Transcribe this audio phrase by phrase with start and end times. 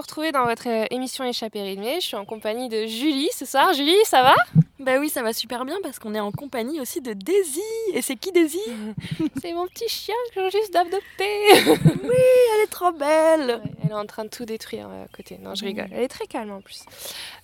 [0.00, 1.96] Dans votre euh, émission Échappée rythmée.
[1.96, 3.74] Je suis en compagnie de Julie ce soir.
[3.74, 4.34] Julie, ça va?
[4.78, 7.60] Bah oui, ça va super bien parce qu'on est en compagnie aussi de Daisy.
[7.92, 8.58] Et c'est qui Daisy?
[9.42, 11.00] C'est mon petit chien que j'ai juste d'adopter.
[12.02, 12.16] oui,
[12.54, 13.60] elle est trop belle.
[13.84, 15.38] elle est en train de tout détruire euh, à côté.
[15.38, 15.88] Non, je rigole.
[15.92, 16.82] Elle est très calme en plus.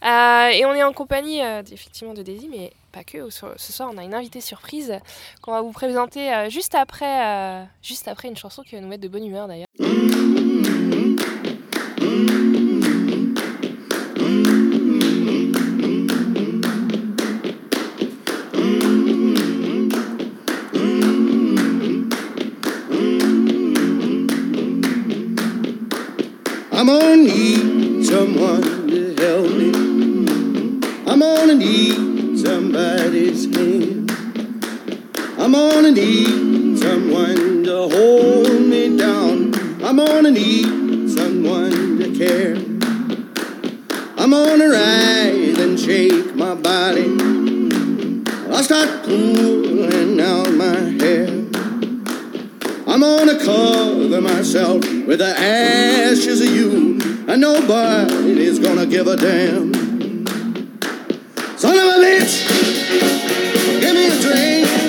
[0.05, 3.29] Euh, et on est en compagnie effectivement de Daisy, mais pas que.
[3.29, 4.99] Ce soir, on a une invitée surprise
[5.43, 9.09] qu'on va vous présenter juste après, juste après une chanson qui va nous mettre de
[9.09, 9.67] bonne humeur d'ailleurs.
[26.79, 29.73] I'm gonna need someone to help me.
[31.07, 34.11] I'm gonna need somebody's hand.
[35.39, 39.56] I'm gonna need someone to hold me down.
[39.87, 42.57] I'm gonna need someone to care.
[44.19, 47.07] I'm gonna rise and shake my body.
[48.51, 51.29] I'll start pulling out my hair.
[52.89, 56.99] I'm gonna cover myself with the ashes of you,
[57.29, 59.73] and nobody's gonna give a damn.
[61.57, 64.86] Son of a bitch, give me a drink.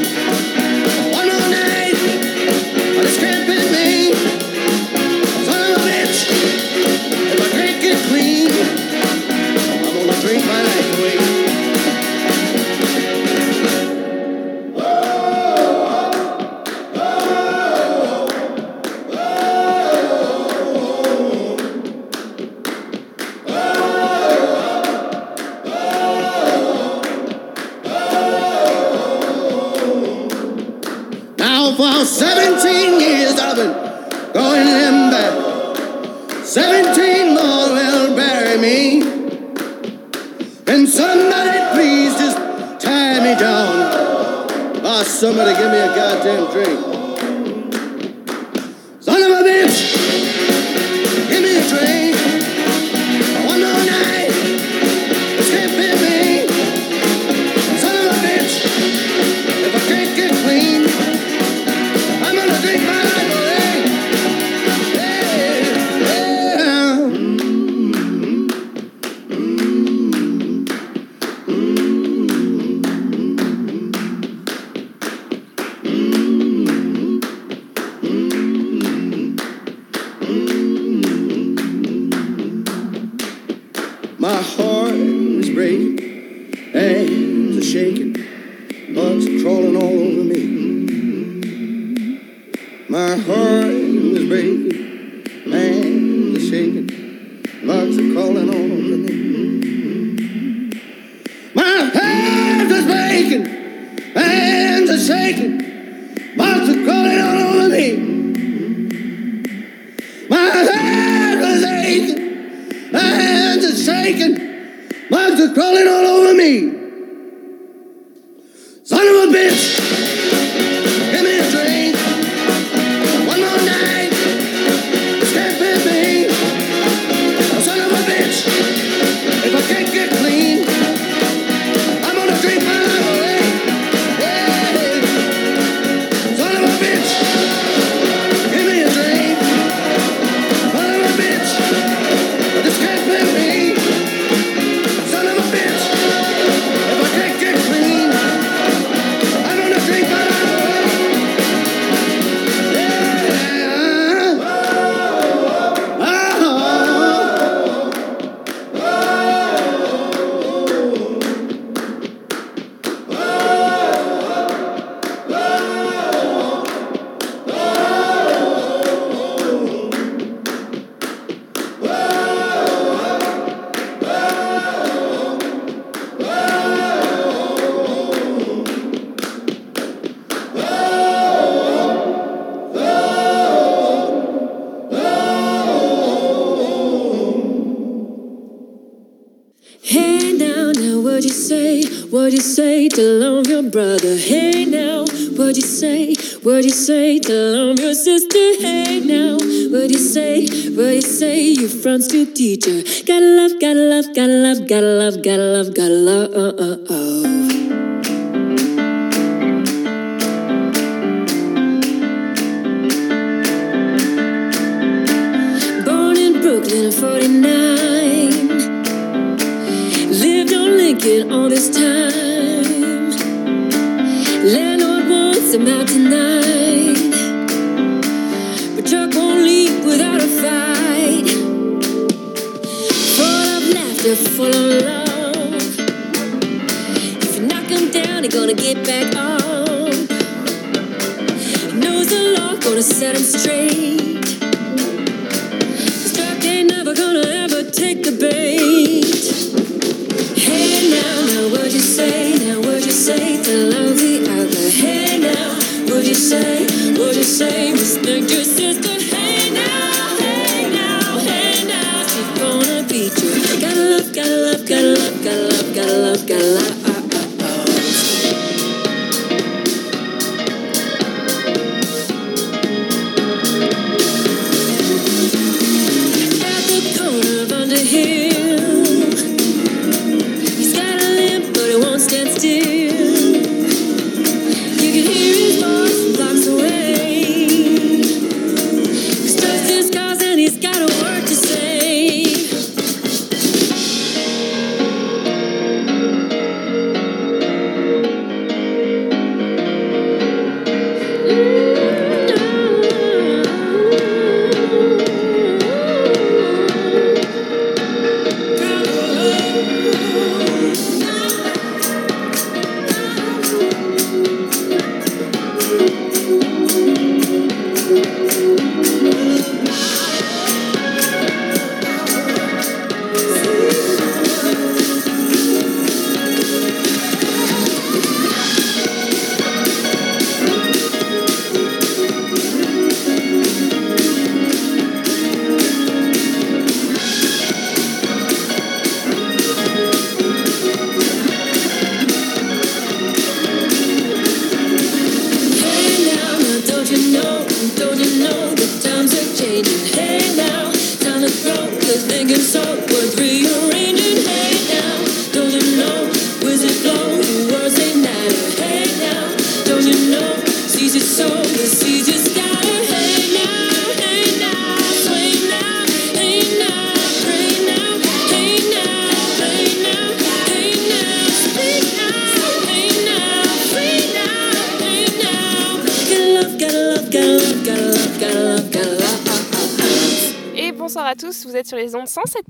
[197.19, 198.37] Say love your sister?
[198.59, 199.37] Hey now,
[199.71, 200.45] what'd you say?
[200.45, 201.41] What'd you say?
[201.49, 202.83] You front street teacher.
[203.05, 206.33] Gotta love, gotta love, gotta love, gotta love, gotta love, gotta love.
[206.33, 206.86] Uh, uh,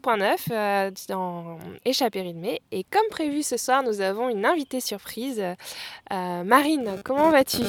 [0.08, 2.62] 101.9 euh, dans Échappée rythmée.
[2.72, 5.44] Et comme prévu ce soir, nous avons une invitée surprise.
[6.12, 7.64] Euh, Marine, comment vas-tu?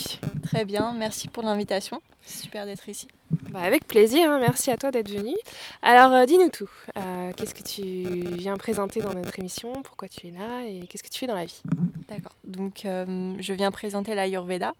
[0.45, 2.00] Très bien, merci pour l'invitation.
[2.23, 3.09] Super d'être ici.
[3.50, 4.38] Bah avec plaisir, hein.
[4.38, 5.37] merci à toi d'être venue.
[5.83, 10.28] Alors euh, dis-nous tout, euh, qu'est-ce que tu viens présenter dans notre émission, pourquoi tu
[10.28, 10.62] es là?
[10.66, 11.61] Et qu'est-ce que tu fais dans la vie?
[12.09, 14.73] D'accord, donc je viens présenter l'Ayurveda.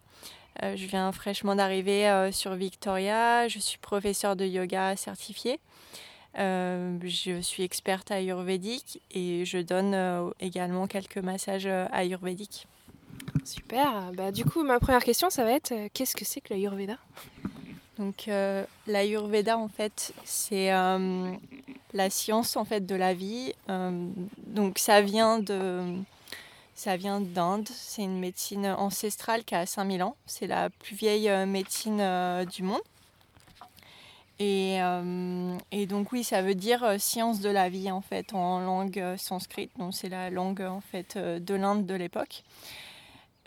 [0.63, 3.47] Euh, je viens fraîchement d'arriver sur Victoria.
[3.47, 5.59] Je suis professeure de yoga certifiée.
[6.39, 12.65] Euh, je suis experte ayurvédique et je donne euh, également quelques massages euh, ayurvédiques.
[13.43, 16.53] Super, bah, du coup ma première question ça va être euh, qu'est-ce que c'est que
[16.53, 16.97] l'Ayurveda?
[17.97, 18.29] Donc
[18.87, 23.53] l'Ayurveda en fait c'est la science en fait de la vie.
[24.47, 25.81] Donc ça vient de
[26.75, 27.67] ça vient d'Inde.
[27.73, 30.15] C'est une médecine ancestrale qui a 5000 ans.
[30.27, 32.01] C'est la plus vieille médecine
[32.45, 32.79] du monde.
[34.39, 38.33] Et, euh, et donc oui, ça veut dire euh, science de la vie en fait
[38.33, 39.71] en langue euh, sanscrite.
[39.77, 42.43] Donc c'est la langue en fait de l'Inde de l'époque.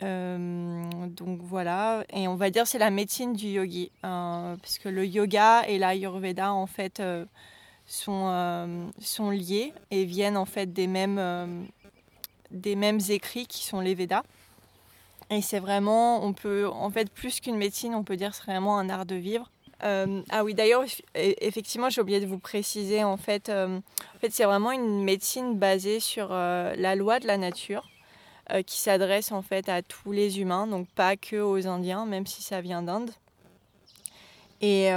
[0.01, 5.05] Donc voilà, et on va dire c'est la médecine du yogi, euh, parce que le
[5.05, 7.01] yoga et l'ayurveda en fait
[7.85, 11.65] sont, sont liés et viennent en fait des mêmes,
[12.51, 14.23] des mêmes écrits qui sont les Védas.
[15.29, 18.77] Et c'est vraiment, on peut, en fait, plus qu'une médecine, on peut dire c'est vraiment
[18.77, 19.49] un art de vivre.
[19.83, 24.19] Euh, ah oui, d'ailleurs, eff- effectivement, j'ai oublié de vous préciser, en fait, euh, en
[24.19, 27.89] fait c'est vraiment une médecine basée sur euh, la loi de la nature
[28.67, 32.43] qui s'adresse en fait à tous les humains, donc pas que aux Indiens, même si
[32.43, 33.09] ça vient d'Inde.
[34.59, 34.89] Et,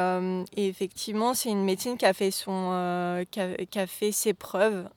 [0.57, 4.89] effectivement, c'est une médecine qui a fait, son, qui a fait ses preuves.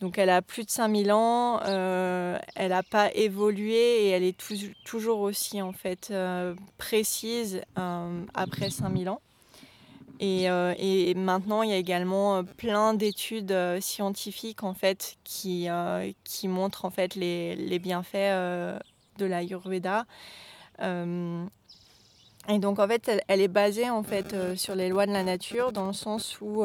[0.00, 4.36] Donc elle a plus de 5000 ans, euh, elle n'a pas évolué et elle est
[4.36, 9.20] tou- toujours aussi en fait euh, précise euh, après 5000 ans.
[10.20, 10.48] Et,
[11.14, 15.68] maintenant, il y a également plein d'études scientifiques en fait qui,
[16.44, 18.80] montrent en fait les, bienfaits
[19.18, 20.06] de l'Ayurveda.
[20.80, 21.44] Euh,
[22.48, 25.70] et donc en fait, elle, est basée en fait sur les lois de la nature
[25.70, 26.64] dans le sens où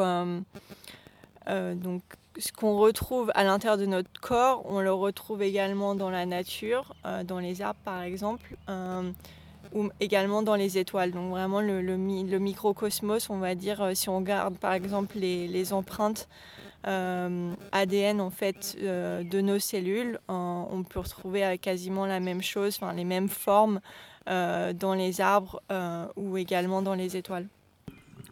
[1.48, 2.02] donc
[2.38, 6.96] ce qu'on retrouve à l'intérieur de notre corps, on le retrouve également dans la nature,
[7.06, 9.12] euh, dans les arbres par exemple, euh,
[9.74, 11.12] ou également dans les étoiles.
[11.12, 14.74] Donc vraiment le, le mi- le microcosmos, on va dire, euh, si on regarde par
[14.74, 16.28] exemple les, empreintes
[16.86, 23.06] ADN en fait de nos cellules, on peut retrouver quasiment la même chose, enfin les
[23.06, 23.80] mêmes formes
[24.28, 25.62] dans les arbres
[26.18, 27.48] ou également dans les étoiles.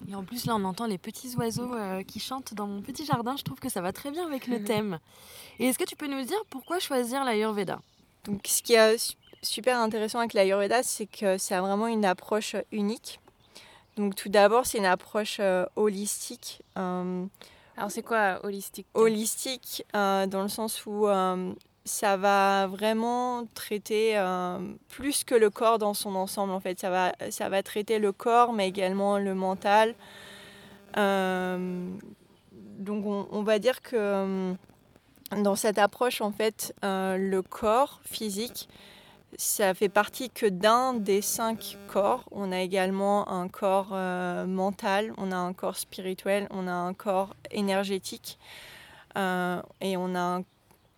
[0.10, 3.06] Et en plus, là, on entend les petits oiseaux euh, qui chantent dans mon petit
[3.06, 3.36] jardin.
[3.38, 5.00] Je trouve que ça va très bien avec le thème.
[5.60, 7.80] Et est-ce que tu peux nous dire pourquoi choisir l'Ayurveda?
[8.26, 12.06] Donc, ce qui est su- super intéressant avec l'Ayurveda, c'est que ça a vraiment une
[12.06, 13.20] approche unique.
[13.98, 16.62] Donc, tout d'abord, c'est une approche euh, holistique.
[16.78, 17.26] Euh,
[17.78, 18.88] Alors c'est quoi holistique?
[18.94, 21.54] holistique euh, dans le sens où euh,
[21.84, 24.60] ça va vraiment traiter euh,
[24.90, 26.54] plus que le corps dans son ensemble.
[26.54, 29.96] En fait, ça va, ça va traiter le corps, mais également le mental.
[30.98, 31.90] Euh,
[32.78, 34.54] donc, on, va dire que euh,
[35.38, 38.70] dans cette approche, en fait, le corps physique,
[39.38, 42.26] ça fait partie que d'un des cinq corps.
[42.32, 43.94] On a également un corps
[44.46, 48.38] mental, on a un corps spirituel, on a un corps énergétique
[49.16, 50.44] et on a un,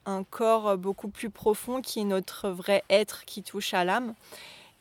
[0.05, 4.13] un corps beaucoup plus profond qui est notre vrai être qui touche à l'âme.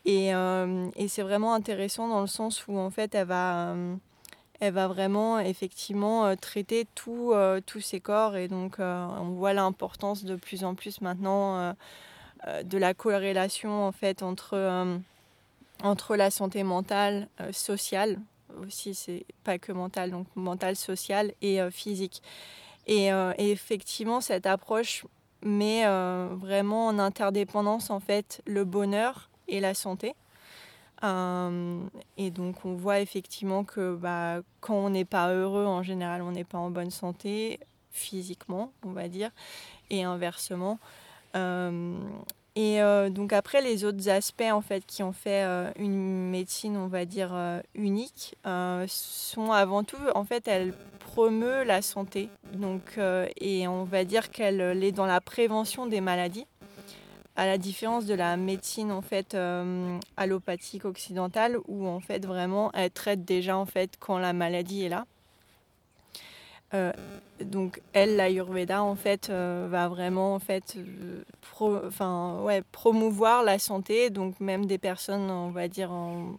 [0.04, 3.94] Et, euh, et c'est vraiment intéressant dans le sens où en fait elle va, euh,
[4.60, 9.30] elle va vraiment effectivement euh, traiter tout, euh, tous ces corps et donc euh, on
[9.30, 11.72] voit l'importance de plus en plus maintenant euh,
[12.48, 14.98] euh, de la corrélation en fait entre, euh,
[15.84, 18.18] entre la santé mentale, euh, sociale
[18.60, 22.22] aussi, c'est pas que mentale, donc mentale, sociale et euh, physique.
[22.86, 25.04] Et, euh, et effectivement, cette approche
[25.42, 30.14] met euh, vraiment en interdépendance en fait le bonheur et la santé.
[31.04, 31.80] Euh,
[32.16, 36.32] et donc on voit effectivement que bah, quand on n'est pas heureux, en général, on
[36.32, 37.58] n'est pas en bonne santé
[37.90, 39.30] physiquement, on va dire,
[39.90, 40.78] et inversement.
[42.54, 46.76] Et euh, donc après les autres aspects en fait qui ont fait euh, une médecine
[46.76, 48.36] on va dire euh, unique
[48.88, 52.28] sont avant tout en fait elle promeut la santé.
[52.54, 52.98] Donc
[53.40, 56.46] et on va dire qu'elle elle est dans la prévention des maladies
[57.36, 59.36] à la différence de la médecine en fait
[60.16, 64.90] allopathique occidentale où en fait vraiment elle traite déjà en fait quand la maladie est
[64.90, 65.06] là
[66.74, 66.92] euh,
[67.44, 74.10] donc elle, l'Ayurveda, en fait, euh, va vraiment en fait, euh, ouais, promouvoir la santé,
[74.10, 76.38] donc même des personnes, on va dire, en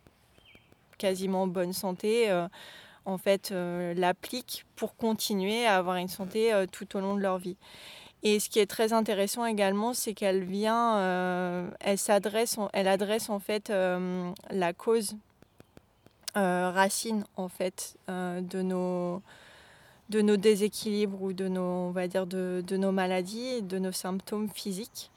[0.98, 2.48] quasiment bonne santé, euh,
[3.06, 7.58] en fait, l'appliquent pour continuer à avoir une santé tout au long de leur vie.
[8.26, 13.40] Et ce qui est très intéressant également, c'est qu'elle vient, elle s'adresse, elle adresse en
[13.40, 13.74] fait
[14.50, 15.18] la cause
[16.34, 19.22] racine en fait de nos
[20.10, 23.92] de nos déséquilibres ou de nos, on va dire, de, de nos maladies, de nos
[23.92, 25.12] symptômes physiques.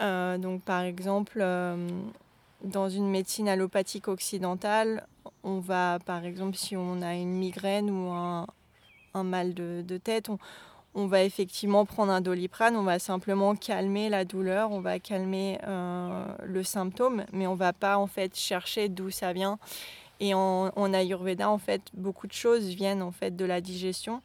[0.00, 1.88] Euh, donc, par exemple, euh,
[2.62, 5.06] dans une médecine allopathique occidentale,
[5.42, 8.46] on va, par exemple, si on a une migraine ou un,
[9.14, 10.28] un mal de, de tête,
[10.94, 15.58] on, va effectivement prendre un doliprane, on va simplement calmer la douleur, on va calmer
[15.66, 19.58] euh, le symptôme, mais on va pas en fait chercher d'où ça vient.
[20.20, 24.22] Et en, en Ayurveda, en fait, beaucoup de choses viennent en fait de la digestion.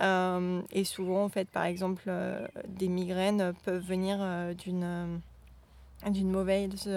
[0.00, 5.20] Euh, et souvent, en fait, par exemple, euh, des migraines peuvent venir euh, d'une
[6.06, 6.88] d'une mauvaise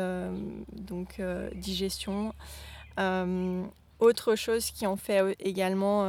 [0.72, 1.22] donc,
[1.56, 2.34] digestion.
[4.00, 6.06] Autre chose qui en fait également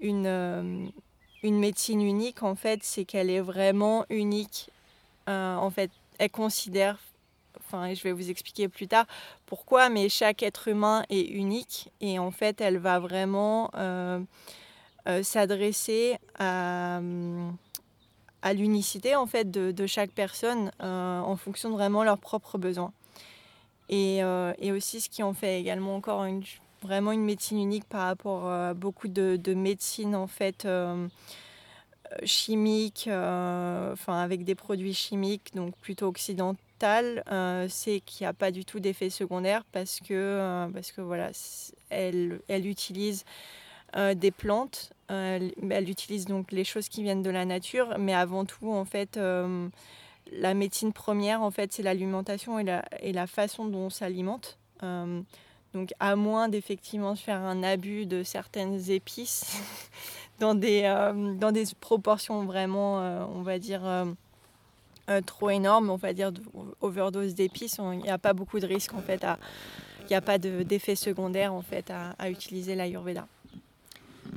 [0.00, 0.90] une,
[1.44, 4.68] une médecine unique, en fait, c'est qu'elle est vraiment unique.
[5.28, 6.98] En fait, elle considère
[7.94, 9.06] je vais vous expliquer plus tard
[9.46, 14.20] pourquoi, mais chaque être humain est unique et en fait, elle va vraiment euh,
[15.08, 17.00] euh, s'adresser à,
[18.52, 22.92] l'unicité en fait de, chaque personne euh, en fonction de vraiment leurs propres besoins.
[23.88, 24.22] Et,
[24.72, 26.42] aussi, ce qui en fait également encore une,
[26.82, 30.66] vraiment une médecine unique par rapport à beaucoup de, de médecines en fait.
[32.24, 36.08] chimiques, enfin avec des produits chimiques, donc plutôt
[36.82, 41.00] euh, c'est qu'il n'y a pas du tout d'effet secondaire parce que, euh, parce que
[41.00, 41.30] voilà,
[41.90, 43.24] elle, elle utilise
[43.96, 44.92] euh, des plantes.
[45.08, 45.52] Elle,
[45.88, 49.18] utilise donc les choses qui viennent de la nature, mais avant tout, en fait,
[50.32, 54.58] la médecine première, en fait, c'est l'alimentation et la, et la façon dont on s'alimente.
[55.74, 59.60] Donc, à moins d'effectivement faire un abus de certaines épices
[60.40, 60.82] dans, des,
[61.38, 62.96] dans des proportions vraiment,
[63.28, 63.82] on va dire,
[65.08, 66.42] euh, trop énormes, on va dire de-
[66.80, 69.24] overdose d'épices, il n'y a pas beaucoup de risques en fait.
[70.02, 73.26] Il n'y a pas de- d'effet secondaire en fait à, à utiliser l'Ayurveda.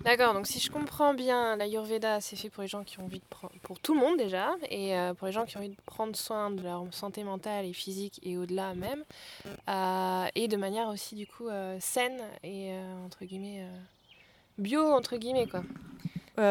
[0.03, 3.19] D'accord, donc si je comprends bien, l'Ayurveda, c'est fait pour les gens qui ont envie
[3.19, 5.69] de prendre, pour tout le monde déjà, et euh, pour les gens qui ont envie
[5.69, 9.03] de prendre soin de leur santé mentale et physique et au-delà même,
[9.67, 11.47] euh, et de manière aussi du coup
[11.79, 12.71] saine et
[13.05, 13.65] entre guillemets
[14.57, 15.63] bio entre guillemets quoi.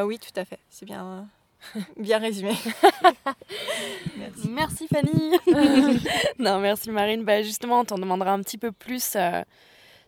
[0.04, 1.26] Oui, tout à fait, c'est bien,
[1.98, 2.52] bien résumé.
[4.18, 4.48] Merci.
[4.48, 5.32] Merci Fanny.
[6.38, 7.24] non, merci Marine.
[7.24, 9.14] Bah, justement, on t'en demandera un petit peu plus.
[9.16, 9.42] euh,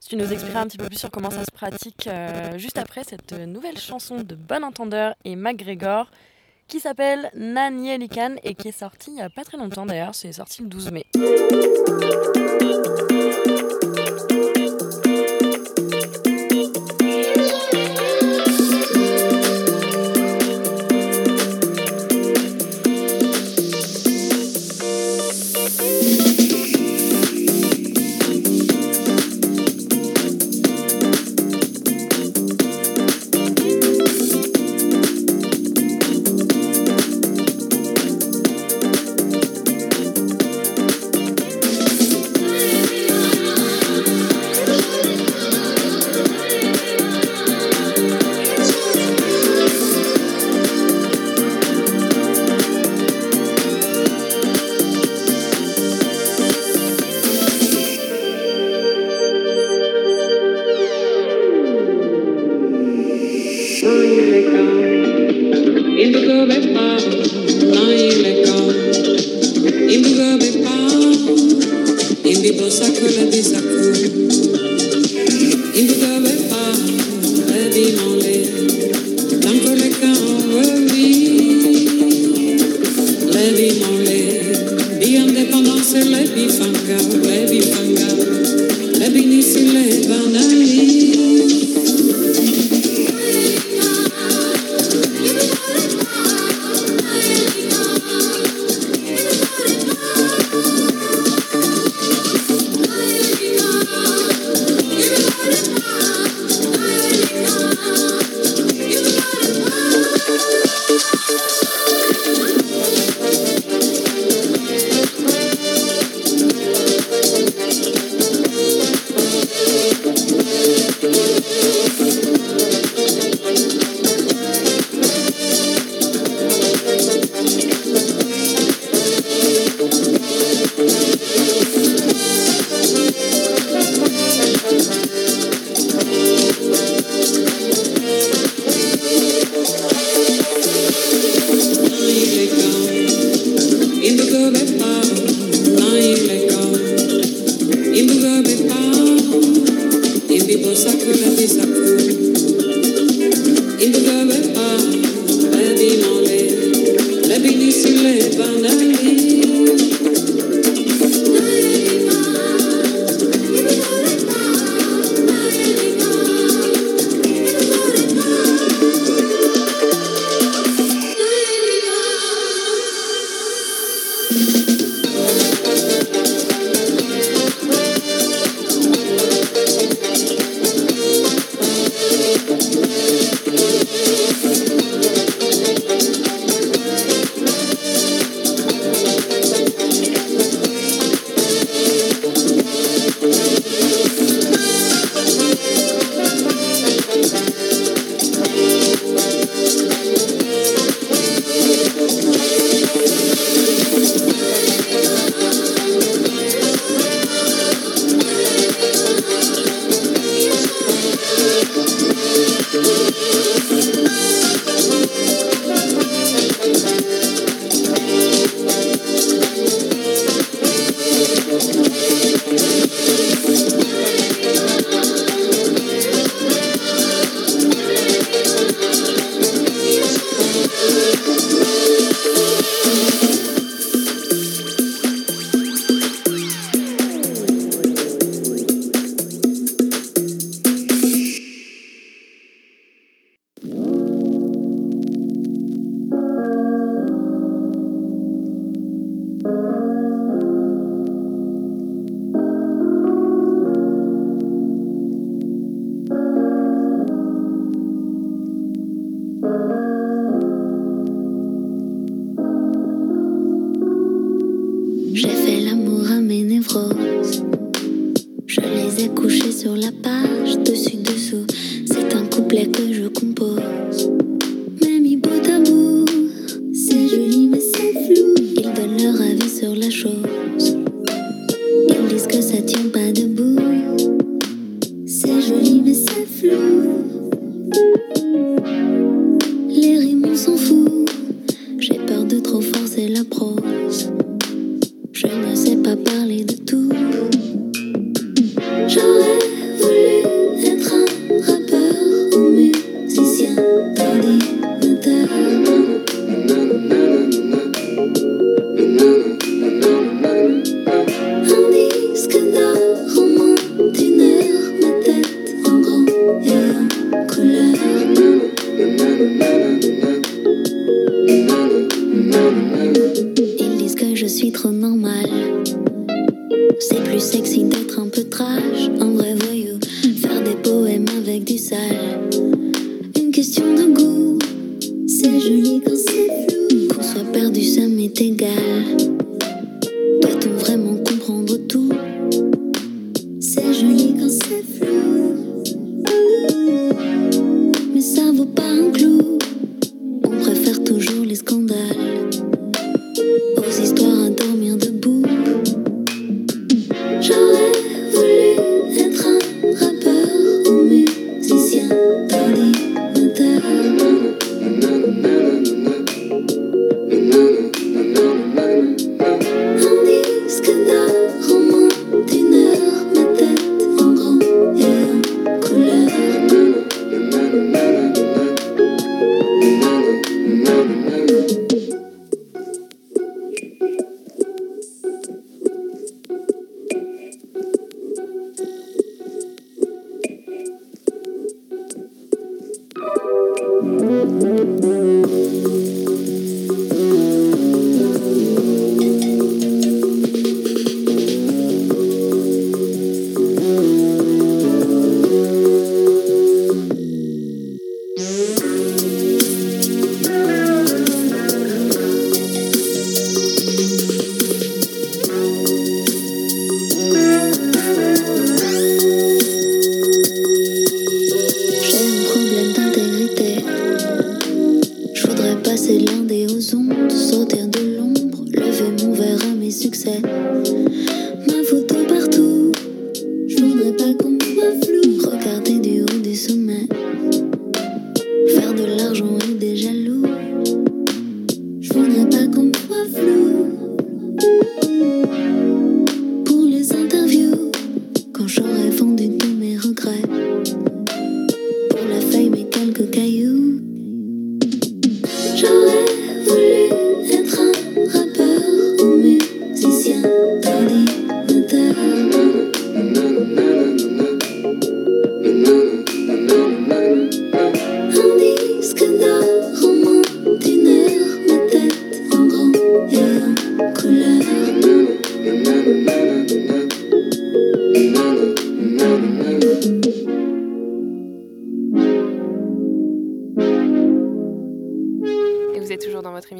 [0.00, 2.78] si tu nous expliqueras un petit peu plus sur comment ça se pratique euh, juste
[2.78, 6.10] après cette nouvelle chanson de Bon Entendeur et McGregor
[6.68, 10.14] qui s'appelle Nanielikan et qui est sortie il n'y a pas très longtemps d'ailleurs.
[10.14, 11.06] C'est sorti le 12 mai.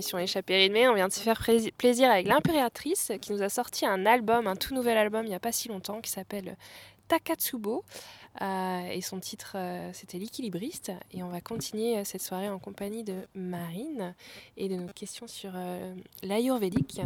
[0.08, 0.88] Émission Échappée rythmée.
[0.88, 1.42] On vient de se faire
[1.76, 5.34] plaisir avec l'impératrice qui nous a sorti un album, un tout nouvel album il n'y
[5.34, 6.56] a pas si longtemps qui s'appelle
[7.08, 7.84] Takatsubo.
[8.40, 10.92] Euh, et son titre, euh, c'était L'équilibriste.
[11.12, 14.14] Et on va continuer euh, cette soirée en compagnie de Marine
[14.56, 17.02] et de nos questions sur euh, l'ayurvédique.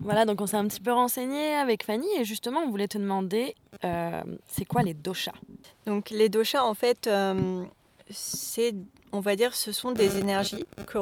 [0.00, 2.98] Voilà, donc on s'est un petit peu renseigné avec Fanny et justement on voulait te
[2.98, 5.32] demander euh, c'est quoi les doshas?
[5.86, 7.64] Donc les doshas, en fait, euh,
[8.10, 8.74] c'est,
[9.12, 10.98] on va dire, ce sont des énergies que,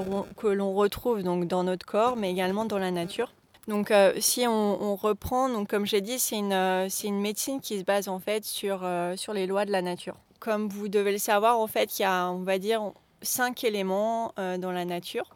[0.47, 3.33] l'on- retrouve donc dans notre corps, mais également dans la nature.
[3.69, 7.61] Donc euh, si on, reprend, donc comme j'ai dit, c'est une, euh, c'est une médecine
[7.61, 10.17] qui se base en fait sur, euh, sur les lois de la nature.
[10.39, 14.35] Comme vous devez le savoir, en fait, il y a, on va dire, cinq éléments
[14.37, 15.31] dans la nature.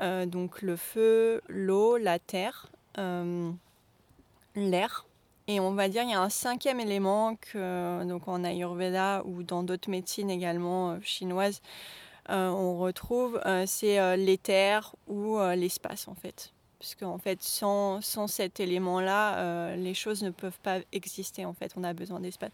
[0.00, 2.66] Donc le feu, l'eau, la terre,
[4.54, 5.06] l'air.
[5.48, 9.42] Et on va dire il y a un cinquième élément que donc en Ayurveda ou
[9.42, 11.60] dans d'autres médecines également euh, chinoises
[12.30, 16.52] euh, on retrouve, euh, c'est euh, l'éther ou l'espace en fait.
[16.78, 21.72] Parce qu'en fait sans, sans cet élément-là, les choses ne peuvent pas exister en fait.
[21.76, 22.52] On a besoin d'espace.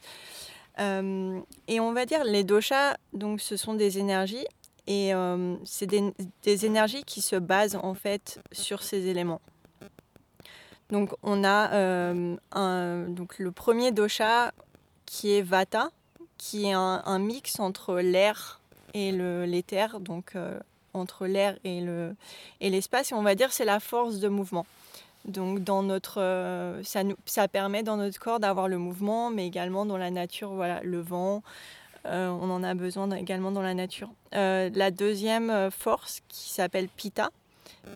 [0.78, 4.46] Et on va dire les doshas, donc ce sont des énergies
[4.86, 5.12] et
[5.64, 5.90] c'est
[6.42, 9.42] des énergies qui se basent en fait sur ces éléments.
[10.90, 12.36] Donc on a euh,
[13.08, 14.52] donc le premier dosha
[15.06, 15.90] qui est Vata,
[16.38, 18.60] qui est un, mix entre l'air
[18.92, 20.58] et l'éther, donc euh,
[20.92, 22.14] entre l'air et le
[22.60, 23.12] et l'espace.
[23.12, 24.66] Et on va dire c'est la force de mouvement.
[25.24, 29.86] Donc dans notre, euh, ça, ça permet dans notre corps d'avoir le mouvement, mais également
[29.86, 31.42] dans la nature, voilà, le vent.
[32.04, 34.10] on en a besoin également dans la nature.
[34.32, 37.30] La deuxième force qui s'appelle Pitta,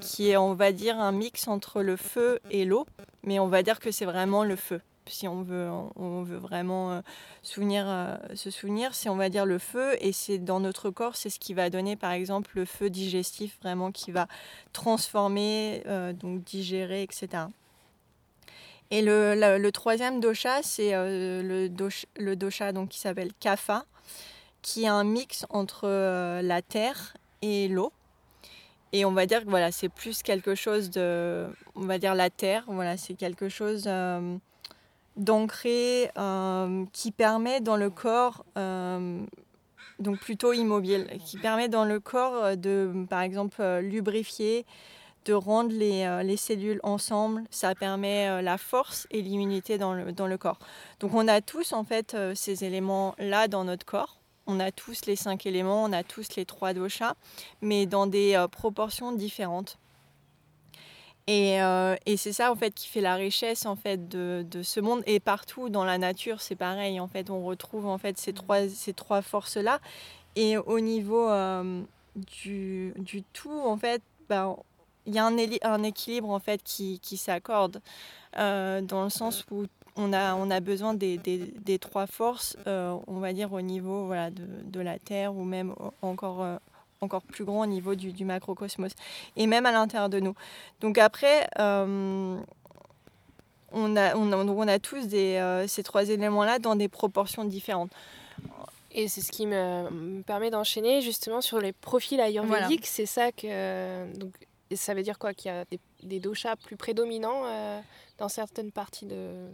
[0.00, 2.86] qui est, on va dire, un mix entre le feu et l'eau,
[3.22, 4.80] mais on va dire que c'est vraiment le feu.
[5.06, 7.00] Si on veut, on veut vraiment euh,
[7.42, 11.16] souvenir, euh, se souvenir, c'est on va dire le feu, et c'est dans notre corps,
[11.16, 14.28] c'est ce qui va donner par exemple le feu digestif, vraiment qui va
[14.74, 17.44] transformer, euh, donc digérer, etc.
[18.90, 23.84] Et le, le troisième dosha, c'est le, dosh- le dosha donc, qui s'appelle Kapha,
[24.60, 25.86] qui est un mix entre
[26.42, 27.92] la terre et l'eau.
[28.92, 31.46] Et on va dire que voilà, c'est plus quelque chose de.
[31.74, 34.36] On va dire la terre, voilà, c'est quelque chose euh,
[35.16, 39.20] d'ancré euh, qui permet dans le corps, euh,
[39.98, 44.64] donc plutôt immobile, qui permet dans le corps de, par exemple, lubrifier,
[45.26, 47.44] de rendre les, les cellules ensemble.
[47.50, 50.58] Ça permet la force et l'immunité dans le, dans le corps.
[51.00, 54.17] Donc on a tous en fait ces éléments-là dans notre corps.
[54.50, 57.14] On a tous les cinq éléments, on a tous les trois doshas,
[57.60, 59.76] mais dans des euh, proportions différentes.
[61.26, 64.80] Et, euh, et c'est ça en fait qui fait la richesse en fait de, ce
[64.80, 65.02] monde.
[65.06, 67.28] Et partout dans la nature c'est pareil en fait.
[67.28, 69.80] On retrouve en fait ces trois ces trois forces là
[70.34, 71.82] et au niveau euh,
[72.14, 74.56] du, du tout en fait ben,
[75.04, 77.82] il y a un, équilibre en fait qui, qui s'accorde
[78.34, 79.66] dans le sens où
[79.98, 83.60] on a, on a besoin des, des, des trois forces, euh, on va dire au
[83.60, 86.56] niveau voilà, de, de la Terre ou même encore, euh,
[87.02, 88.92] encore plus grand au niveau du, du macrocosmos
[89.36, 90.34] et même à l'intérieur de nous.
[90.80, 92.38] Donc après, euh,
[93.72, 97.44] on, a, on, a, donc on a tous des, ces trois éléments-là dans des proportions
[97.44, 97.90] différentes.
[98.90, 102.86] Et c'est ce qui me, me permet d'enchaîner justement sur les profils ayurvédiques.
[102.86, 104.10] C'est ça que.
[104.16, 104.32] Donc,
[104.74, 105.34] ça veut dire quoi?
[105.34, 107.42] Qu'il y a des, des doshas plus prédominants
[108.18, 109.48] dans certaines parties de,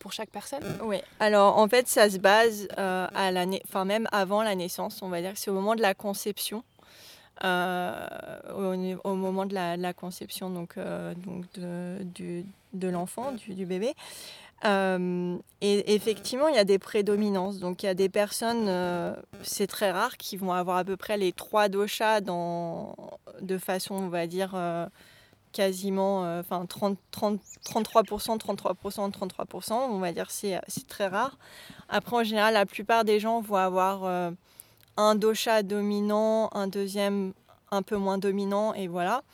[0.00, 4.08] pour chaque personne Oui, alors en fait, ça se base euh, à la enfin même
[4.12, 6.64] avant la naissance, on va dire que c'est au moment de la conception,
[7.44, 8.06] euh,
[9.04, 13.94] au, moment de la, conception donc, euh, donc de, de l'enfant, du, bébé.
[14.64, 17.60] Et effectivement, il y a des prédominances.
[17.60, 18.68] Donc, il y a des personnes,
[19.42, 22.96] c'est très rare, qui vont avoir à peu près les trois doshas dans,
[23.40, 24.56] de façon, on va dire,
[25.58, 29.72] quasiment euh, enfin 30, 30, 33%, 33%, 33%.
[29.72, 31.36] On va dire c'est c'est très rare.
[31.88, 34.30] Après, en général, la plupart des gens vont avoir euh,
[34.96, 37.32] un dosha dominant, un deuxième
[37.72, 39.24] un peu moins dominant, et voilà.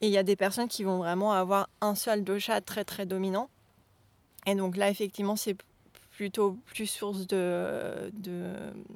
[0.00, 3.04] Et il y a des personnes qui vont vraiment avoir un seul dosha très très
[3.04, 3.48] dominant.
[4.46, 5.56] Et donc là, effectivement, c'est
[6.12, 8.52] plutôt plus source de, de,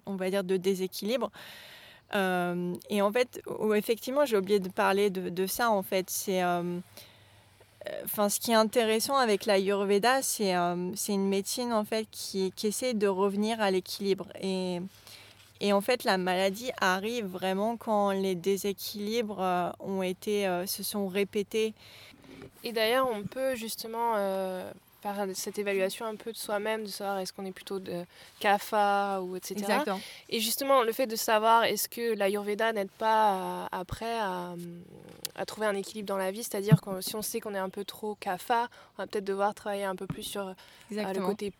[0.07, 1.33] on va dire, de déséquilibre.
[2.15, 3.43] Euh, et en fait,
[3.75, 5.71] effectivement, j'ai oublié de parler de, de ça.
[5.71, 6.79] En fait, c'est, euh,
[7.87, 10.55] euh, enfin, ce qui est intéressant avec l'Ayurveda, c'est,
[10.95, 14.27] c'est une médecine en fait qui, qui essaie de revenir à l'équilibre.
[14.41, 14.81] Et,
[15.61, 21.75] et en fait, la maladie arrive vraiment quand les déséquilibres ont été, se sont répétés.
[22.65, 24.15] Et d'ailleurs, on peut justement
[25.03, 28.05] faire cette évaluation un peu de soi-même, de savoir est-ce qu'on est plutôt de
[28.41, 29.55] kapha ou etc.
[29.61, 30.01] Exactement.
[30.29, 34.55] Et justement, le fait de savoir est-ce que l'Ayurveda n'aide pas à- après à,
[35.37, 37.69] à trouver un équilibre dans la vie, c'est-à-dire que si on sait qu'on est un
[37.71, 40.53] peu trop kapha, on va peut-être devoir travailler un peu plus sur euh,
[40.91, 41.53] le côté,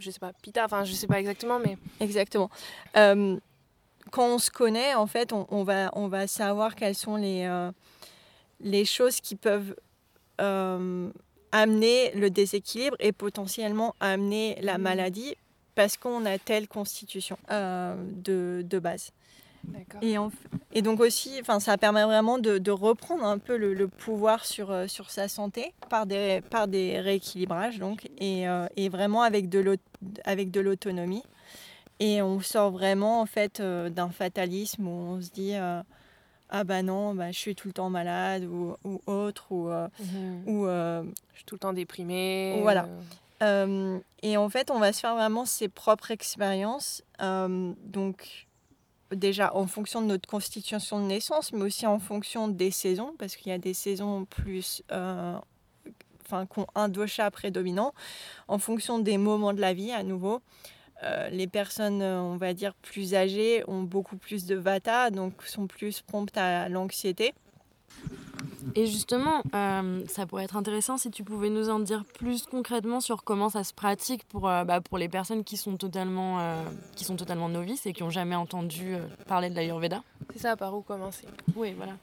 [0.00, 2.50] je sais pas, pita, enfin je sais pas exactement, mais Exactement.
[2.96, 3.38] Euh,
[4.10, 7.44] quand on se connaît, en fait, on, on va, on va savoir quelles sont les,
[7.44, 7.70] euh,
[8.60, 9.76] les choses qui peuvent
[11.52, 14.82] amener le déséquilibre et potentiellement amener la Mhm.
[14.84, 15.34] maladie
[15.74, 19.10] parce qu'on a telle constitution euh, de, de base.
[20.02, 20.30] Et, en-
[20.72, 24.70] et donc aussi, ça permet vraiment de, de reprendre un peu le, le pouvoir sur,
[24.70, 29.48] euh, sur sa santé par des, par des rééquilibrages donc, et, euh, et vraiment avec
[29.48, 31.22] de l'autonomie.
[31.98, 35.54] Et on sort vraiment en fait euh, d'un fatalisme où on se dit
[36.50, 39.88] ah bah non, bah, je suis tout le temps malade ou, ou autre ou, euh,
[40.00, 40.42] Mhm.
[40.46, 42.58] ou euh, Je suis tout le temps déprimée.
[42.62, 42.86] Voilà.
[43.42, 47.02] euh, et en fait, on va se faire vraiment ses propres expériences.
[47.20, 48.46] donc,
[49.12, 53.34] déjà en fonction de notre constitution de naissance, mais aussi en fonction des saisons, parce
[53.36, 54.82] qu'il y a des saisons plus.
[56.26, 57.92] Enfin, qui ont un dosha prédominant,
[58.46, 60.40] en fonction des moments de la vie à nouveau.
[61.02, 65.32] Euh, les personnes, euh, on va dire, plus âgées ont beaucoup plus de vata, donc
[65.44, 67.32] sont plus promptes à l'anxiété.
[68.74, 73.00] Et justement, euh, ça pourrait être intéressant si tu pouvais nous en dire plus concrètement
[73.00, 76.62] sur comment ça se pratique pour, euh, bah, pour les personnes qui sont, totalement, euh,
[76.94, 80.02] qui sont totalement novices et qui n'ont jamais entendu euh, parler de l'Ayurveda.
[80.34, 81.26] C'est ça, par où commencer?
[81.56, 81.94] Oui, voilà.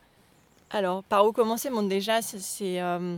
[0.72, 1.70] Alors, par où commencer?
[1.70, 3.18] Bon, déjà, c'est- c'est euh,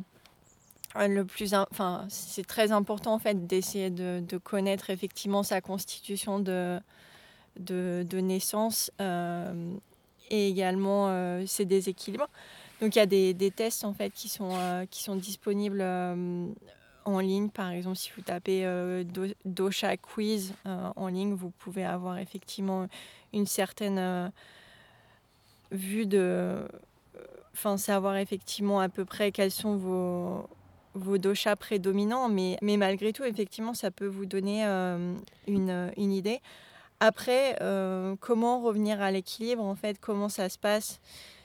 [0.95, 6.79] le plus, enfin, c'est très important en fait d'essayer de, connaître effectivement sa constitution de,
[7.57, 9.73] de, naissance euh,
[10.29, 12.29] et également euh, ses déséquilibres.
[12.81, 16.47] Donc, il y a des, tests en fait qui sont, euh, qui sont disponibles euh,
[17.05, 17.49] en ligne.
[17.49, 22.17] Par exemple, si vous tapez euh, Do- Dosha Quiz euh, en ligne, vous pouvez avoir
[22.17, 22.87] effectivement
[23.33, 24.29] une certaine euh,
[25.71, 26.67] vue de
[27.53, 30.47] enfin, savoir effectivement à peu près quels sont vos,
[31.03, 35.13] vos doshas prédominants, mais, mais malgré tout, effectivement, ça peut vous donner euh,
[35.47, 36.41] une, une idée.
[36.99, 40.99] Après, euh, comment revenir à l'équilibre, en fait, comment ça se passe?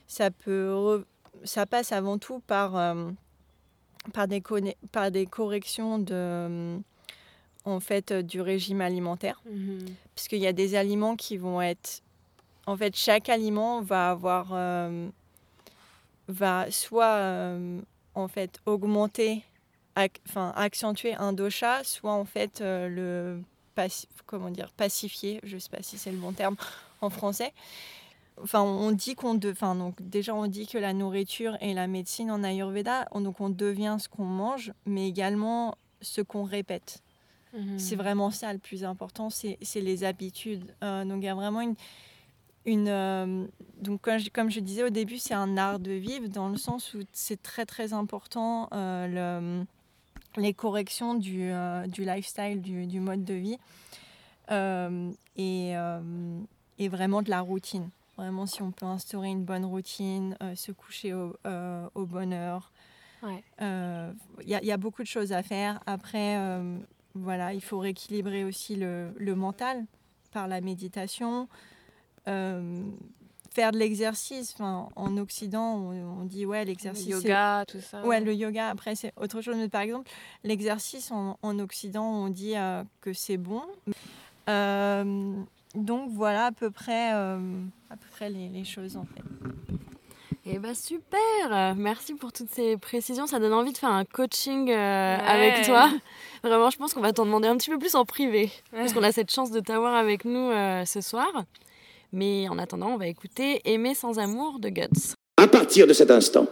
[0.07, 1.05] Ça, peut
[1.45, 3.11] ça passe avant tout par, euh,
[4.13, 4.43] par, des,
[4.93, 6.79] par des corrections de, euh,
[7.65, 9.43] en fait, euh, du régime alimentaire.
[10.15, 12.03] Puisqu'il y a des aliments qui vont être...
[12.67, 14.49] En fait, chaque aliment va avoir...
[14.53, 15.09] euh,
[16.27, 17.83] va soit, euh,
[18.15, 19.43] en fait, augmenter,
[19.97, 23.43] ac- enfin, accentuer un dosha, soit, en fait, euh, le...
[24.27, 26.57] comment dire Pacifier, je sais pas si c'est le bon terme
[27.01, 27.53] en français.
[28.43, 29.35] Enfin, on dit qu'on...
[29.35, 33.21] de- Enfin, donc, déjà, on dit que la nourriture et la médecine en Ayurveda, on-
[33.21, 37.03] donc on devient ce qu'on mange, mais également ce qu'on répète.
[37.57, 37.79] Mhm.
[37.79, 40.75] C'est vraiment ça le plus important, c'est c'est les habitudes.
[40.83, 41.77] Euh, donc il y a vraiment une...
[42.67, 43.47] une euh,
[43.81, 46.57] donc comme je, comme je disais au début, c'est un art de vivre dans le
[46.57, 49.07] sens où c'est très très important euh,
[49.61, 49.65] le-
[50.37, 53.59] les corrections du, euh, du lifestyle, du, du mode de vie
[55.37, 55.73] et,
[56.79, 57.89] et vraiment de la routine.
[58.17, 61.37] Vraiment si on peut instaurer une bonne routine, se coucher au,
[61.95, 62.73] au bonne heure.
[63.23, 63.43] Ouais.
[63.61, 65.81] Il y, a- il y a beaucoup de choses à faire.
[65.87, 66.37] Après,
[67.15, 69.85] voilà, il faut rééquilibrer aussi le, le mental
[70.33, 71.49] par la méditation.
[72.29, 72.83] Euh,
[73.55, 74.53] faire de l'exercice.
[74.55, 77.05] Enfin, en Occident, on, on dit ouais, Le l'exercice.
[77.05, 78.05] c'est- yoga, tout ça.
[78.05, 79.57] Ouais, le yoga, après, c'est autre chose.
[79.57, 80.11] Mais par exemple,
[80.43, 83.63] l'exercice en, en Occident, on dit euh, que c'est bon.
[84.49, 85.35] Euh,
[85.75, 87.39] donc voilà à peu près, euh,
[87.91, 89.23] à peu près les, les choses en fait.
[90.47, 93.27] Eh bah super Merci pour toutes ces précisions.
[93.27, 95.91] Ça donne envie de faire un coaching euh, avec toi.
[96.45, 98.51] Vraiment, je pense qu'on va t'en demander un petit peu plus en privé.
[98.71, 101.29] Parce qu'on a cette chance de t'avoir avec nous euh, ce soir.
[102.15, 105.15] Mais en attendant, on va écouter Aimer sans amour de Guts.
[105.37, 106.47] À partir de cet instant,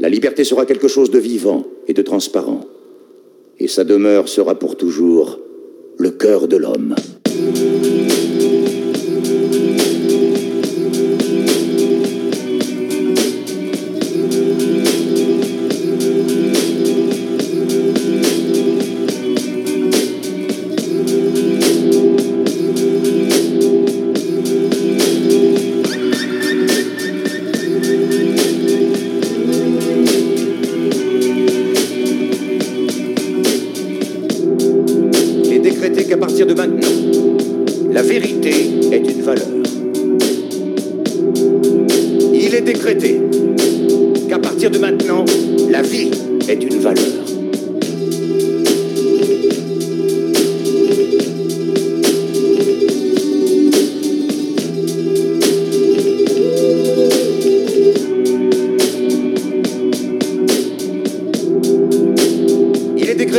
[0.00, 2.62] la liberté sera quelque chose de vivant et de transparent.
[3.58, 5.38] Et sa demeure sera pour toujours
[5.98, 6.94] le cœur de l'homme.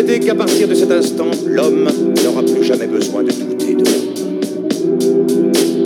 [0.01, 1.87] Qu'à partir de cet instant, l'homme
[2.23, 5.13] n'aura plus jamais besoin de douter de l'homme.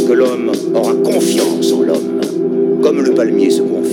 [0.08, 2.22] Que l'homme aura confiance en l'homme,
[2.82, 3.87] comme le palmier se confie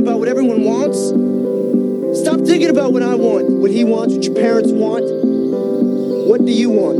[0.00, 0.98] about what everyone wants.
[2.20, 5.04] Stop thinking about what I want, what he wants, what your parents want.
[6.26, 6.98] What do you want?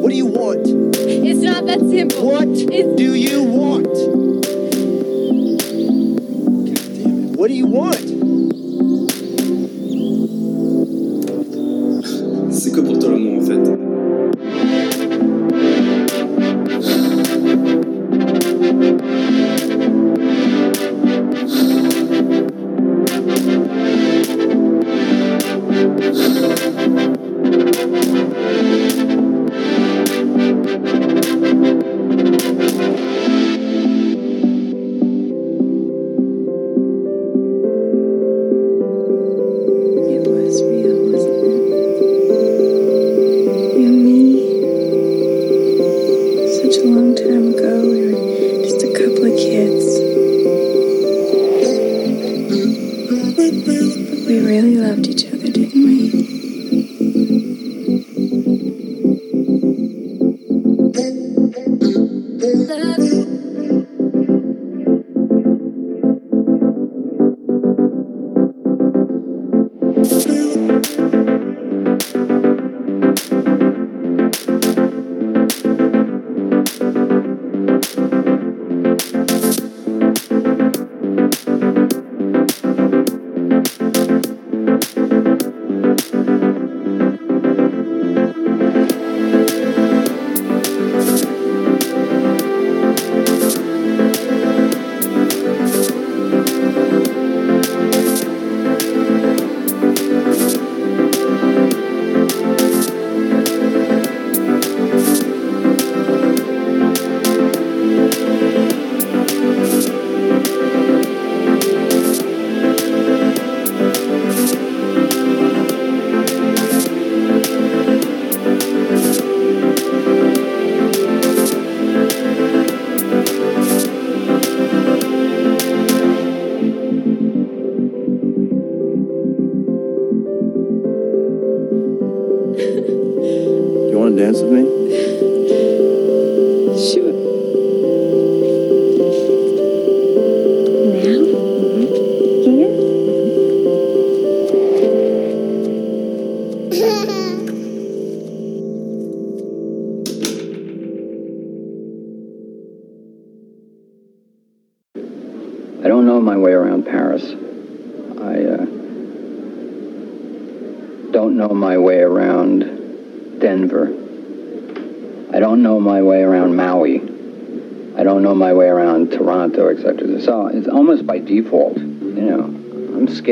[0.00, 0.66] What do you want?
[0.96, 2.24] It's not that simple.
[2.26, 3.84] What it's- do you want?
[3.84, 4.42] God
[7.02, 7.36] damn it.
[7.36, 8.13] What do you want?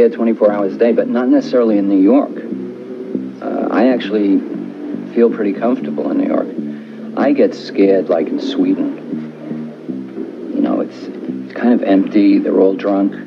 [0.05, 2.33] I'm 24 hours a day, but not necessarily in New York.
[3.41, 4.41] Uh, I actually
[5.15, 6.49] feel pretty comfortable in New York.
[7.17, 10.53] I get scared like in Sweden.
[10.55, 12.39] You know, it's, it's kind of empty.
[12.39, 13.22] They're all drunk.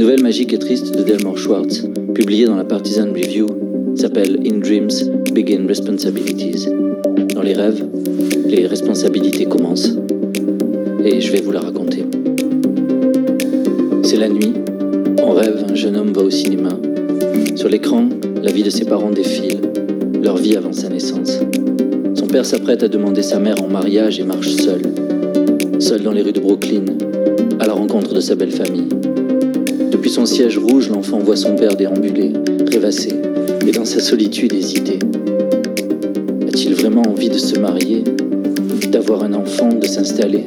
[0.00, 1.84] Nouvelle magique et triste de Delmore Schwartz,
[2.14, 3.46] publiée dans la Partisan Review,
[3.96, 4.88] s'appelle In Dreams
[5.34, 6.66] Begin Responsibilities.
[7.34, 7.84] Dans les rêves,
[8.46, 9.94] les responsabilités commencent.
[11.04, 12.06] Et je vais vous la raconter.
[14.02, 14.54] C'est la nuit,
[15.22, 16.70] en rêve, un jeune homme va au cinéma.
[17.54, 18.08] Sur l'écran,
[18.42, 19.60] la vie de ses parents défile,
[20.22, 21.40] leur vie avant sa naissance.
[22.14, 24.80] Son père s'apprête à demander sa mère en mariage et marche seul.
[25.78, 26.86] Seul dans les rues de Brooklyn,
[27.58, 28.99] à la rencontre de sa belle famille.
[30.00, 32.32] Depuis son siège rouge, l'enfant voit son père déambuler,
[32.72, 33.12] rêvasser,
[33.66, 34.98] et dans sa solitude hésiter.
[36.48, 38.04] A-t-il vraiment envie de se marier,
[38.90, 40.46] d'avoir un enfant, de s'installer?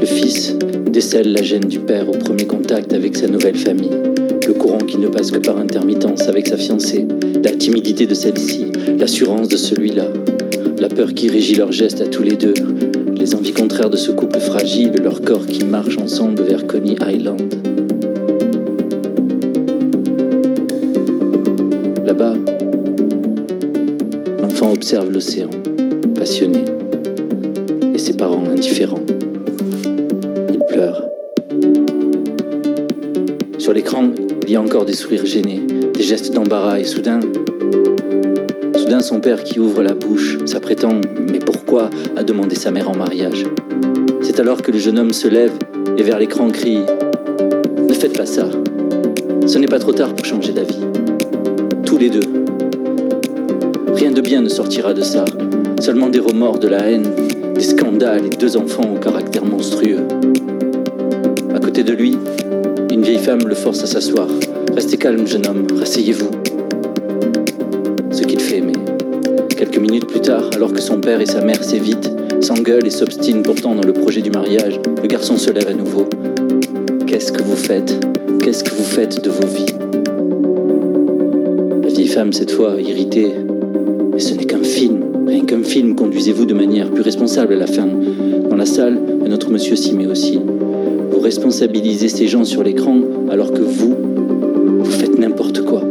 [0.00, 0.54] Le fils
[0.90, 3.90] décèle la gêne du père au premier contact avec sa nouvelle famille,
[4.46, 7.06] le courant qui ne passe que par intermittence avec sa fiancée,
[7.44, 10.06] la timidité de celle-ci, l'assurance de celui-là,
[10.80, 12.54] la peur qui régit leurs gestes à tous les deux,
[13.14, 17.57] les envies contraires de ce couple fragile, leur corps qui marche ensemble vers Coney Island.
[24.72, 25.50] Observe l'océan,
[26.14, 26.64] passionné,
[27.94, 29.02] et ses parents indifférents.
[30.50, 31.04] Il pleure.
[33.58, 34.10] Sur l'écran,
[34.44, 35.60] il y a encore des sourires gênés,
[35.94, 37.20] des gestes d'embarras, et soudain,
[38.76, 41.00] soudain son père qui ouvre la bouche, s'apprêtant,
[41.30, 43.44] mais pourquoi, à demander sa mère en mariage?
[44.22, 45.52] C'est alors que le jeune homme se lève
[45.96, 46.80] et vers l'écran crie
[47.88, 48.48] Ne faites pas ça.
[49.46, 50.78] Ce n'est pas trop tard pour changer d'avis
[51.84, 52.37] tous les deux.
[54.18, 55.24] De bien ne sortira de ça,
[55.80, 57.06] seulement des remords, de la haine,
[57.54, 60.00] des scandales et deux enfants au caractère monstrueux.
[61.54, 62.18] À côté de lui,
[62.90, 64.26] une vieille femme le force à s'asseoir.
[64.74, 66.30] Restez calme, jeune homme, rasseyez-vous.
[68.10, 68.72] Ce qu'il fait, mais
[69.56, 72.10] quelques minutes plus tard, alors que son père et sa mère s'évitent,
[72.40, 76.08] s'engueulent et s'obstinent pourtant dans le projet du mariage, le garçon se lève à nouveau.
[77.06, 78.04] Qu'est-ce que vous faites?
[78.42, 79.74] Qu'est-ce que vous faites de vos vies?
[81.84, 83.32] La vieille femme, cette fois, irritée.
[85.86, 87.86] Conduisez-vous de manière plus responsable à la fin.
[88.50, 90.40] Dans la salle, un autre monsieur s'y met aussi.
[91.10, 92.98] Vous responsabilisez ces gens sur l'écran
[93.30, 93.94] alors que vous,
[94.80, 95.82] vous faites n'importe quoi.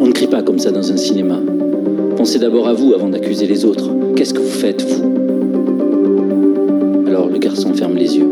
[0.00, 1.40] On ne crie pas comme ça dans un cinéma.
[2.16, 3.90] Pensez d'abord à vous avant d'accuser les autres.
[4.14, 5.02] Qu'est-ce que vous faites, vous
[7.08, 8.30] Alors le garçon ferme les yeux.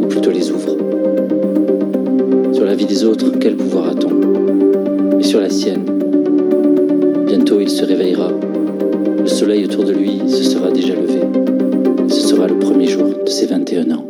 [0.00, 0.76] Ou plutôt les ouvre.
[2.52, 5.20] Sur la vie des autres, quel pouvoir a-t-on?
[5.20, 5.84] Et sur la sienne?
[7.26, 8.32] Bientôt il se réveillera.
[9.26, 11.18] Le soleil autour de lui se sera déjà levé.
[12.08, 14.04] Ce sera le premier jour de ses 21 ans.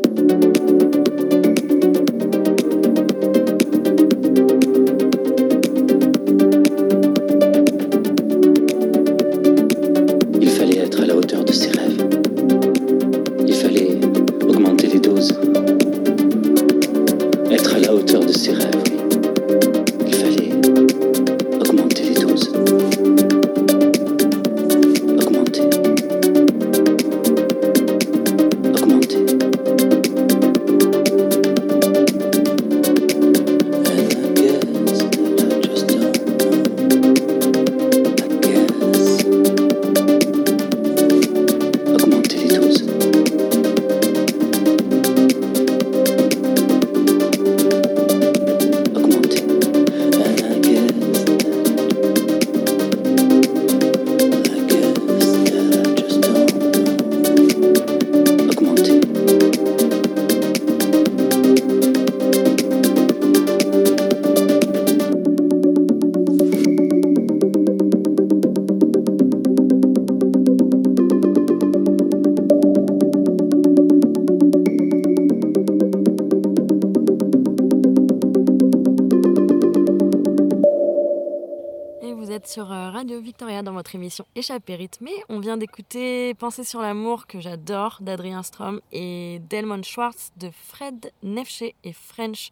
[82.58, 85.12] Euh, Radio Victoria dans votre émission Échappée rythmée.
[85.28, 91.12] On vient d'écouter Penser sur l'amour que j'adore d'Adrien Strom et Delmon Schwartz de Fred
[91.22, 92.50] Nefché et French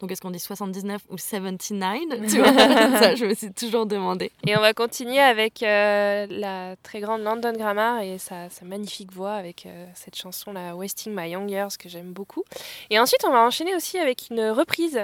[0.00, 1.96] donc est-ce qu'on dit 79 ou 79
[2.28, 4.30] tu vois Ça, je me suis toujours demandé.
[4.46, 9.12] Et on va continuer avec euh, la très grande London Grammar et sa, sa magnifique
[9.12, 12.44] voix avec euh, cette chanson, la Wasting My Young Years, que j'aime beaucoup.
[12.90, 15.00] Et ensuite, on va enchaîner aussi avec une reprise.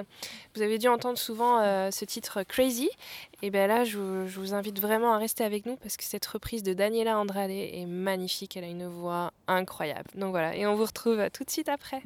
[0.54, 2.90] Vous avez dû entendre souvent euh, ce titre Crazy.
[3.42, 6.04] Et bien là, je vous, je vous invite vraiment à rester avec nous parce que
[6.04, 8.56] cette reprise de Daniela Andrade est magnifique.
[8.56, 10.10] Elle a une voix incroyable.
[10.14, 12.02] Donc voilà, et on vous retrouve tout de suite après.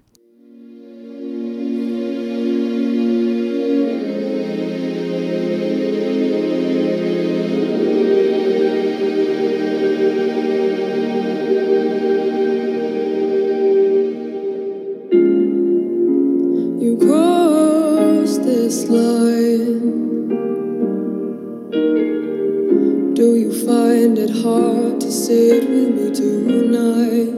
[24.28, 27.35] It hard to sit with me tonight?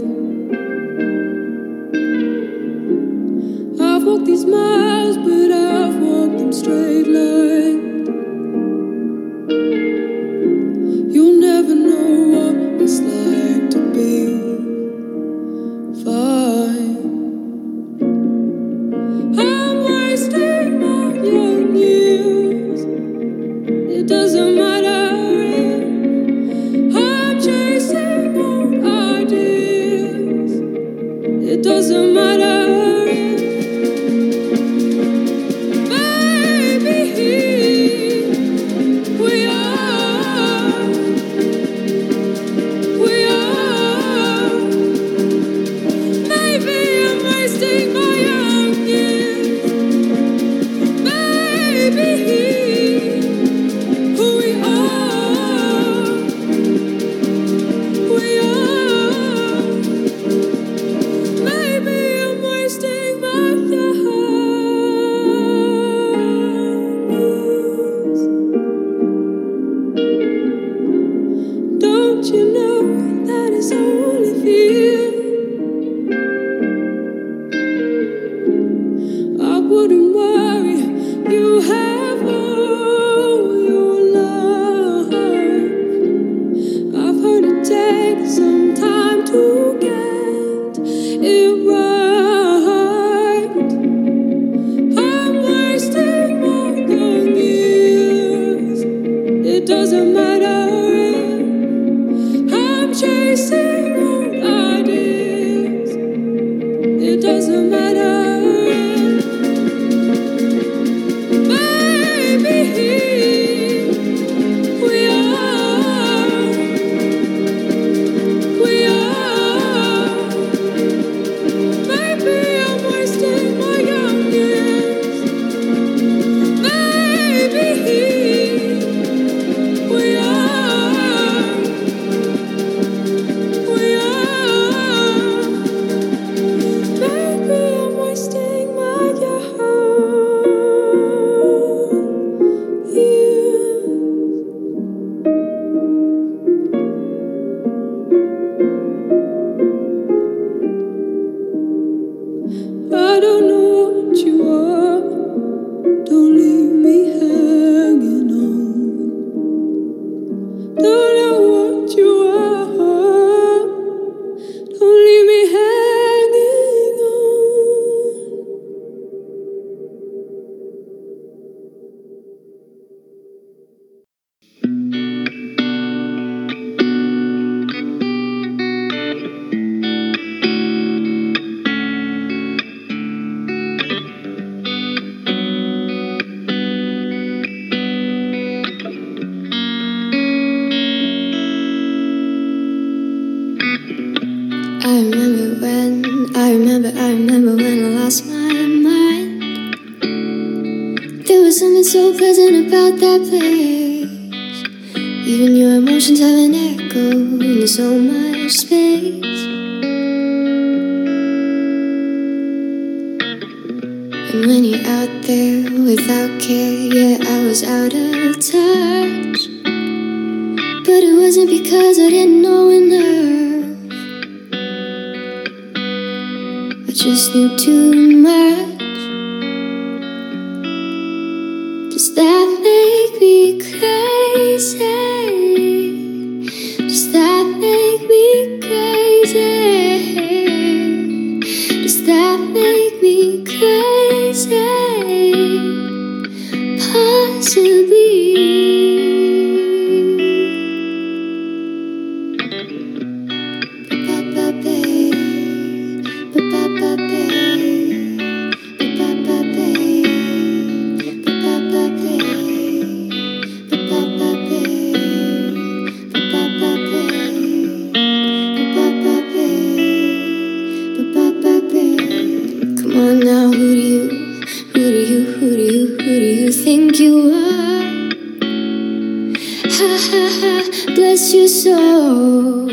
[282.39, 282.67] Soul.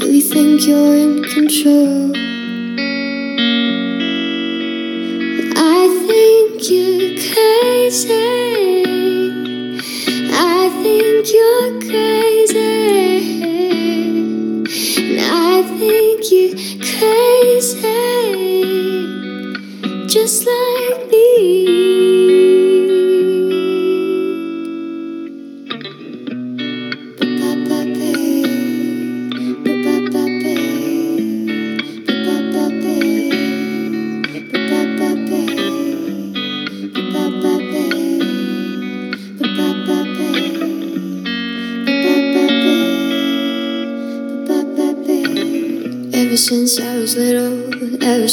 [0.00, 2.12] Really think you're in control?
[5.76, 8.82] I think you're crazy.
[10.32, 12.62] I think you're crazy.
[15.02, 16.56] And I think you're
[16.92, 18.00] crazy.
[20.14, 22.11] Just like me.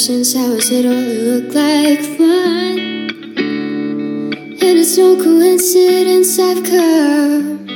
[0.00, 2.78] Since I was little, it looked like fun.
[4.62, 7.68] And it's no coincidence I've come.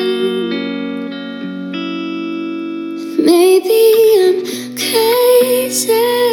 [3.19, 3.81] Maybe
[4.23, 6.24] I'm crazy.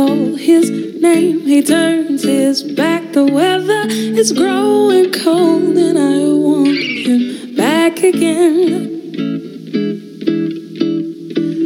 [0.00, 0.70] Call his
[1.00, 1.40] name.
[1.40, 3.12] He turns his back.
[3.12, 3.84] The weather
[4.20, 8.82] is growing cold, and I want him back again.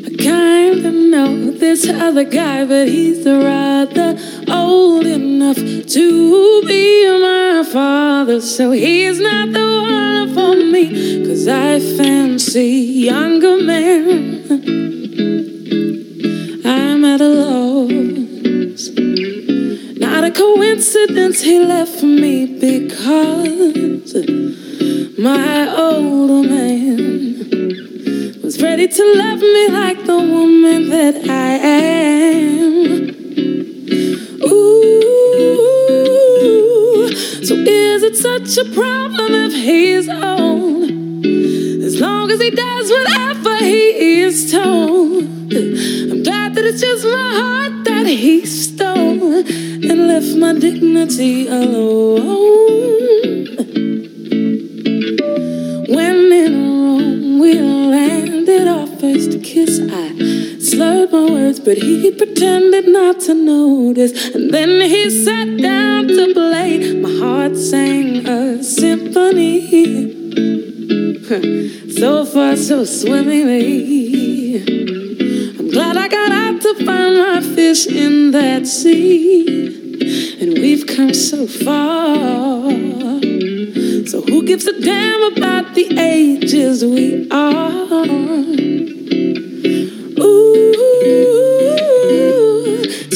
[0.09, 1.32] I kinda know
[1.64, 4.11] this other guy, but he's rather
[4.62, 5.61] old enough
[5.97, 6.05] to
[6.70, 6.85] be
[7.28, 8.41] my father.
[8.41, 10.85] So he's not the one for me,
[11.26, 12.70] cause I fancy
[13.11, 14.14] younger men.
[16.64, 17.63] I'm at a loss.
[20.45, 24.14] Coincidence he left me because
[25.18, 27.49] my older man
[28.42, 33.11] was ready to love me like the woman that I am.
[34.45, 35.14] Ooh,
[37.49, 40.90] so is it such a problem if he's old?
[41.82, 45.24] As long as he does whatever he is told.
[45.24, 47.73] I'm glad that it's just my heart
[50.45, 52.26] my dignity alone.
[55.97, 60.07] When in Rome we landed our first kiss, I
[60.68, 64.12] slurred my words, but he pretended not to notice.
[64.34, 66.92] And then he sat down to play.
[67.05, 69.55] My heart sang a symphony.
[72.01, 74.61] so far, so swimmingly.
[75.59, 79.63] I'm glad I got out to find my fish in that sea
[81.05, 82.70] come so far.
[84.07, 88.07] So who gives a damn about the ages we are?
[90.22, 90.74] Ooh,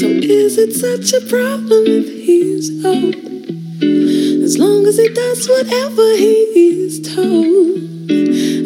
[0.00, 3.14] so is it such a problem if he's old?
[4.44, 7.78] As long as he does whatever he's told.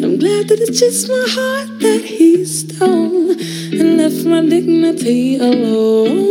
[0.03, 6.22] I'm glad that it's just my heart that he stole and left my dignity alone.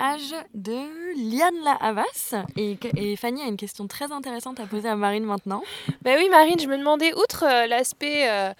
[0.00, 0.76] Âge de
[1.16, 2.34] Liane La Havas.
[2.56, 5.62] Et, et Fanny a une question très intéressante à poser à Marine maintenant.
[6.02, 8.52] Bah oui, Marine, je me demandais, outre euh, l'aspect, euh,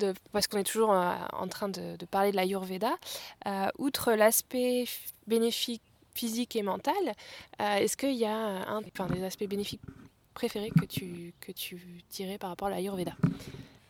[0.00, 2.96] de, parce qu'on est toujours euh, en train de, de parler de l'Ayurveda,
[3.46, 4.84] euh, outre l'aspect
[5.26, 5.82] bénéfique
[6.14, 6.94] physique et mental,
[7.60, 9.82] euh, est-ce qu'il y a un, enfin, des aspects bénéfiques
[10.32, 11.78] préférés que tu, que tu
[12.10, 13.12] dirais par rapport à l'Ayurveda?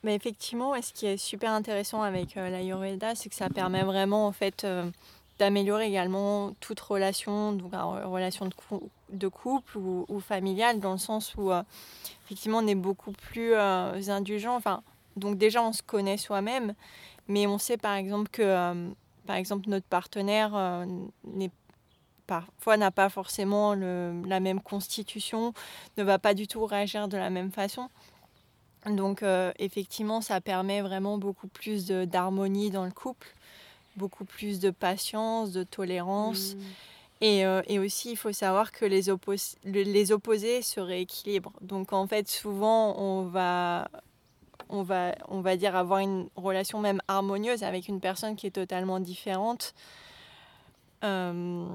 [0.03, 3.83] Mais effectivement, et ce qui est super intéressant avec euh, l'Ayurveda, c'est que ça permet
[3.83, 4.89] vraiment en fait euh,
[5.39, 10.99] d'améliorer également toute relation, donc euh, relation de, cou- de couple ou, familiale, dans le
[10.99, 11.63] sens où euh,
[12.25, 14.57] effectivement on est beaucoup plus euh, indulgent.
[14.57, 14.83] Enfin,
[15.17, 16.75] donc déjà on se connaît soi-même,
[17.29, 18.75] mais on sait par exemple que
[19.27, 20.87] par exemple notre partenaire
[21.25, 21.51] n'est
[22.27, 25.53] parfois n'a pas forcément la même constitution,
[25.97, 27.89] ne va pas du tout réagir de la même façon.
[28.87, 29.25] Donc
[29.59, 33.35] effectivement, ça permet vraiment beaucoup plus d'harmonie dans le couple,
[33.97, 36.57] beaucoup plus de patience, de tolérance.
[37.23, 41.53] Et, euh, et aussi, il faut savoir que les, oppos- le- les opposés se rééquilibrent.
[41.63, 43.89] Donc en fait, souvent, on va,
[44.69, 48.51] on, va, on va dire avoir une relation même harmonieuse avec une personne qui est
[48.51, 49.73] totalement différente.
[51.05, 51.67] Euh,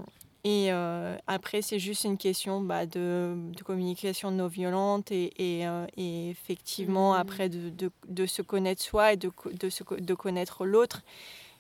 [0.43, 5.67] et euh, après, c'est juste une question bah, de, de communication non violente et, et,
[5.67, 10.65] euh, et effectivement, après, de, de, de se connaître soi et de, de, se connaître
[10.65, 11.01] l'autre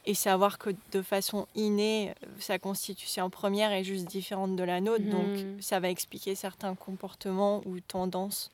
[0.05, 5.05] et savoir que de façon innée, sa constitution première est juste différente de la nôtre.
[5.05, 5.61] Donc, Mhm.
[5.61, 8.51] ça va expliquer certains comportements ou tendances.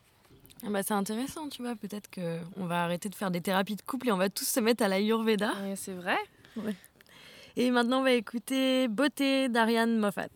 [0.66, 1.76] Ah bah, c'est intéressant, tu vois.
[1.76, 4.60] Peut-être qu'on va arrêter de faire des thérapies de couple et on va tous se
[4.60, 5.54] mettre à l'Ayurveda.
[5.76, 6.18] c'est vrai.
[6.56, 6.76] Ouais.
[7.56, 10.28] Et maintenant, on va écouter Beauté d'Ariane Moffat.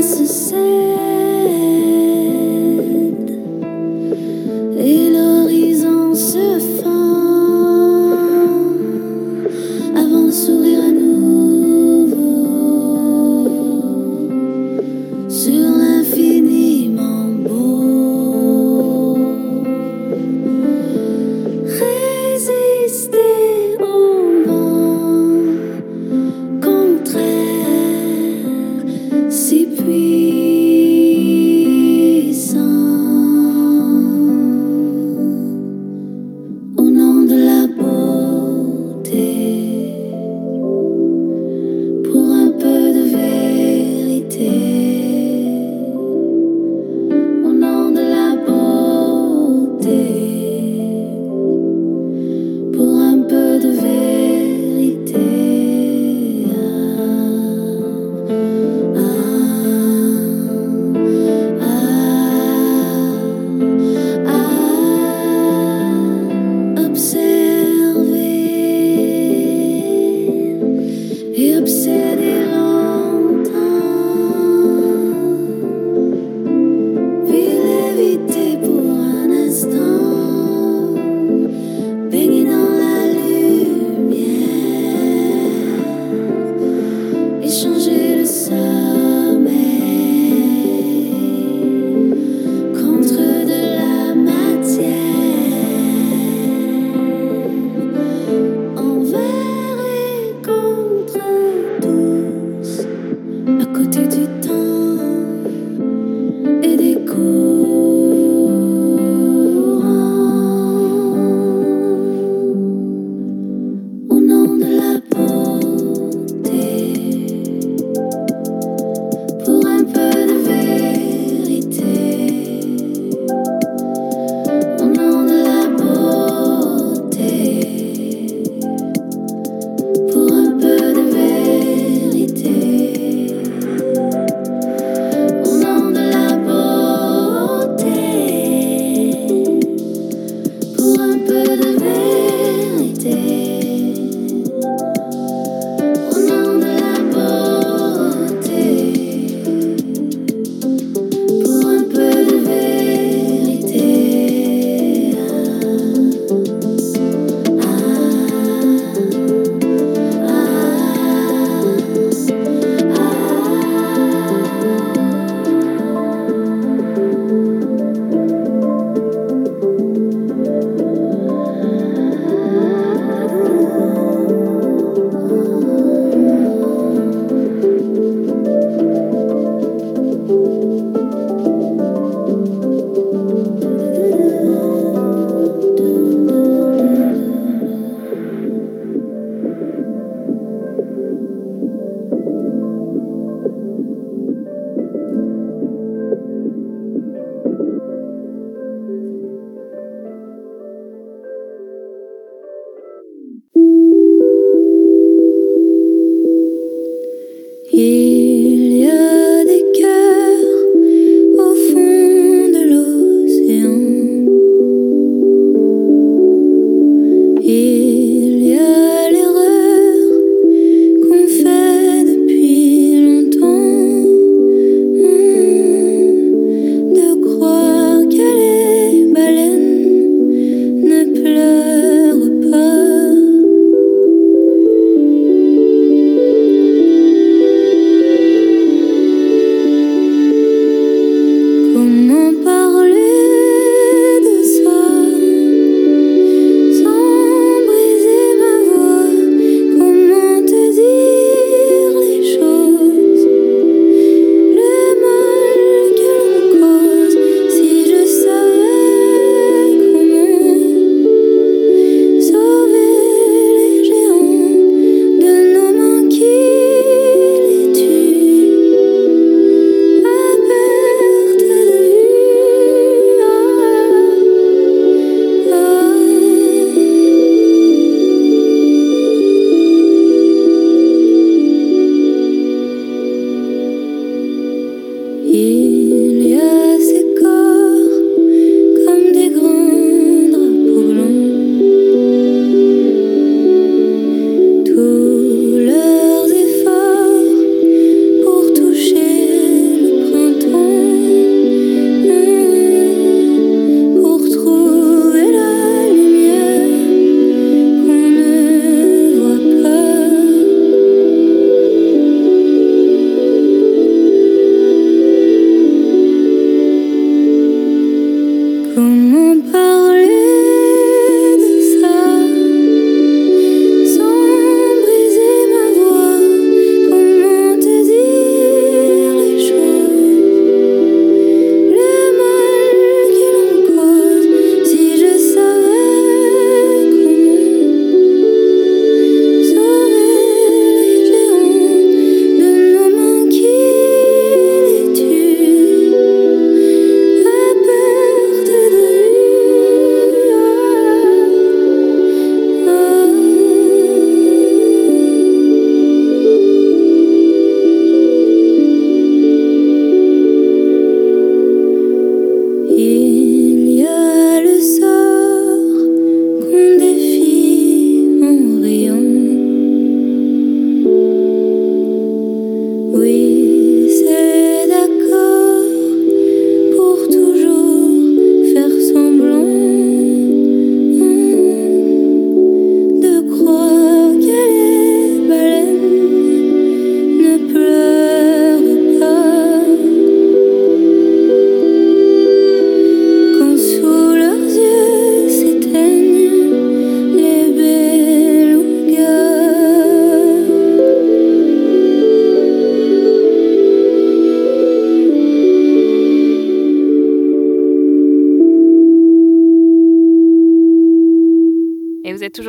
[0.00, 1.19] La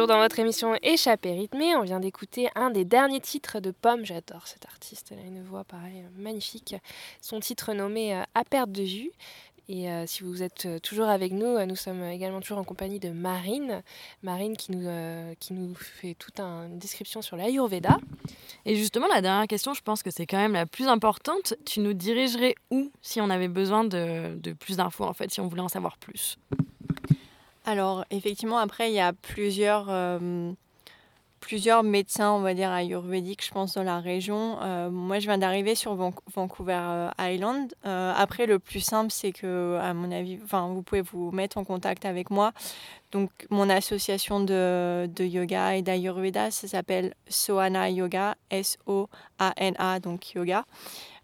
[0.07, 1.75] dans votre émission Échappée rythmée.
[1.75, 4.05] On vient d'écouter un des derniers titres de Pomme.
[4.05, 5.09] J'adore cet artiste.
[5.11, 6.75] Elle a une voix pareil magnifique.
[7.21, 9.11] Son titre nommé euh, À perte de vue.
[9.69, 12.99] Et euh, si vous êtes euh, toujours avec nous, nous sommes également toujours en compagnie
[12.99, 13.83] de Marine.
[14.23, 14.89] Marine qui nous,
[15.39, 17.97] qui nous fait toute un- une description sur l'Ayurveda.
[18.65, 21.53] Et justement, la dernière question, je pense que c'est quand même la plus importante.
[21.65, 25.39] Tu nous dirigerais où si on avait besoin de, de plus d'infos, en fait, si
[25.39, 26.37] on voulait en savoir plus?
[27.65, 30.51] Alors, effectivement, après, il y a plusieurs, euh,
[31.41, 34.57] plusieurs médecins, on va dire, ayurvédiques, je pense, dans la région.
[34.61, 37.71] Euh, moi, je viens d'arriver sur Van- Vancouver euh, Island.
[37.83, 42.05] Après, le plus simple, c'est que, à mon avis, vous pouvez vous mettre en contact
[42.05, 42.51] avec moi.
[43.11, 50.65] Donc, mon association de, de yoga et d'ayurveda, ça s'appelle Sohana Yoga, S-O-A-N-A, donc yoga.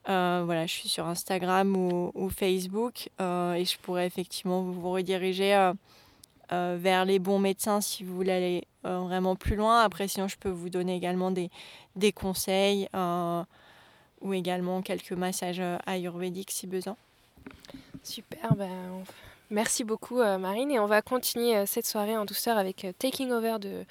[0.05, 5.71] Voilà, je suis sur Instagram ou, Facebook et je pourrais effectivement vous rediriger
[6.51, 9.81] euh, vers les bons médecins si vous voulez aller euh, vraiment plus loin.
[9.81, 11.49] Après, sinon, je peux vous donner également des,
[11.95, 13.43] des conseils euh,
[14.21, 16.95] ou également quelques massages ayurvédiques si besoin.
[18.03, 19.03] Super, ben,
[19.49, 20.71] merci beaucoup Marine.
[20.71, 23.85] Et on va continuer cette soirée en douceur avec Taking Over de,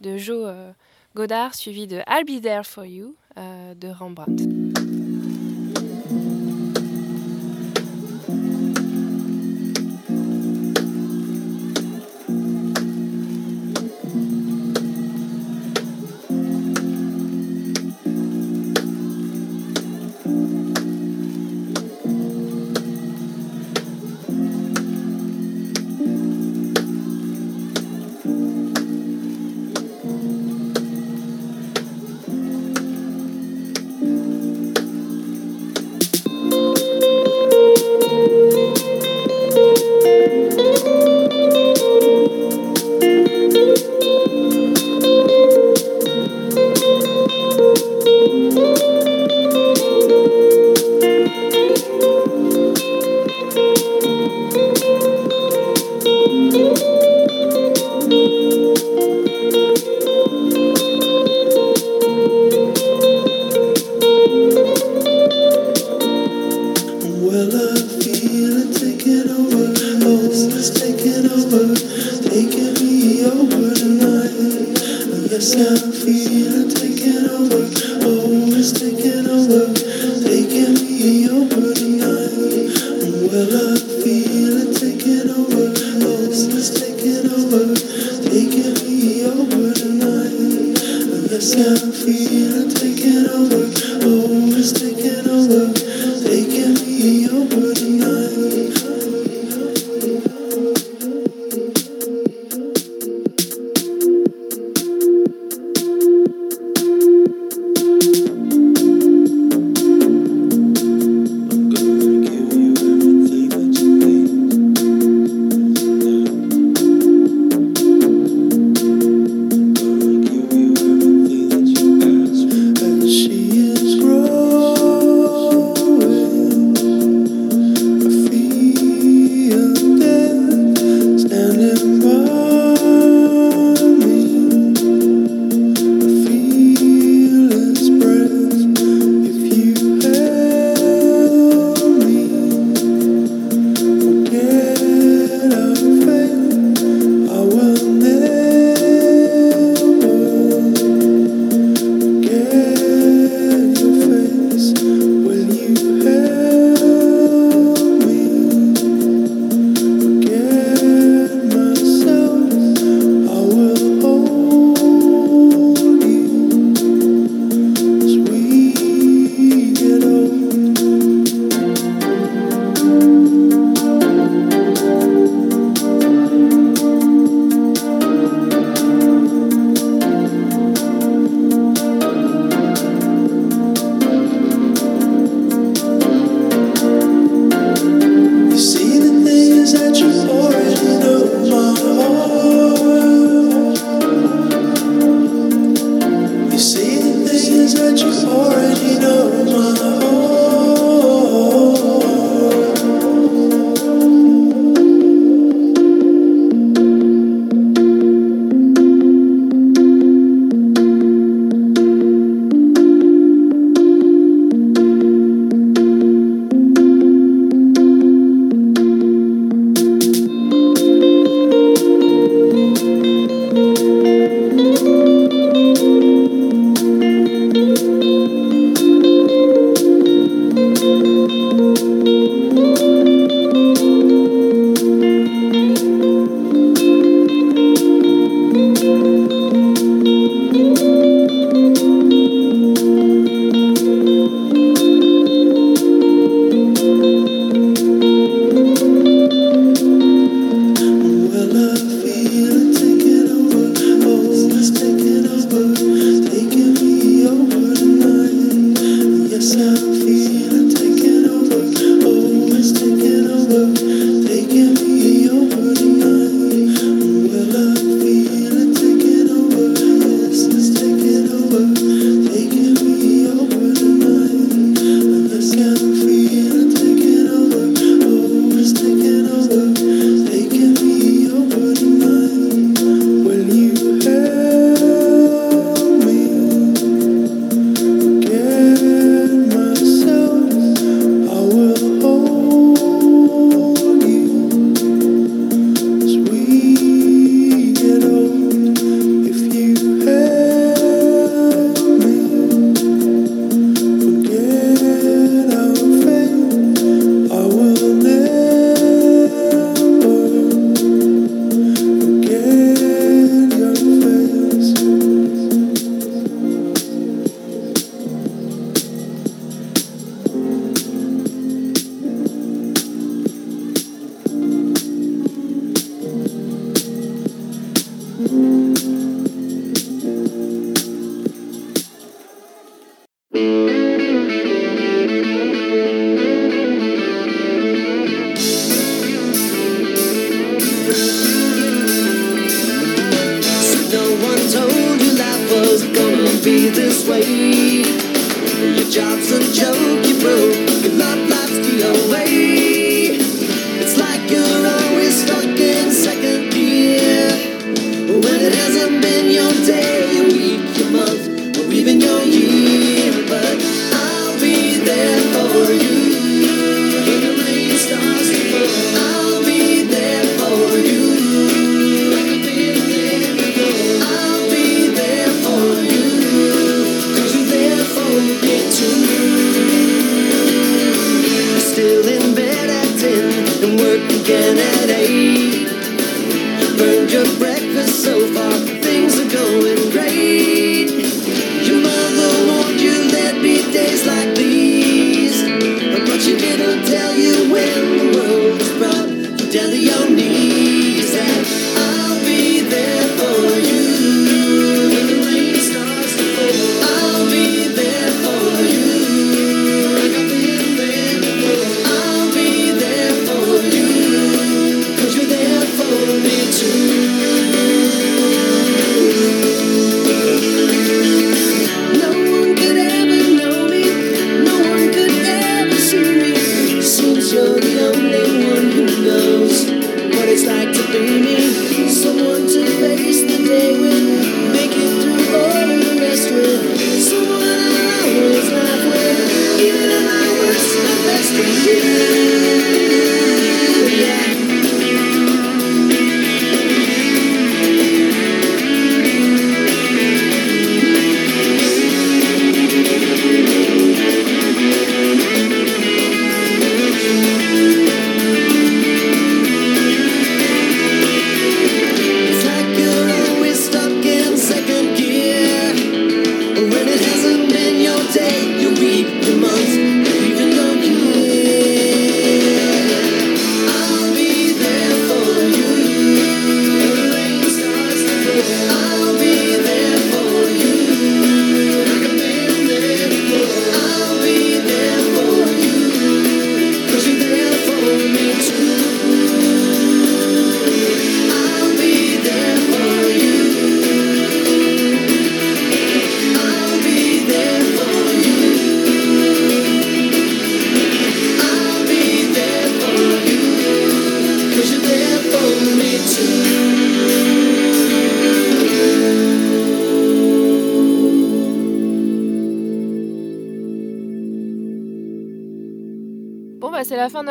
[0.00, 0.54] de Joe
[1.14, 4.93] Godard, suivi de I'll Be There For You de Rembrandt.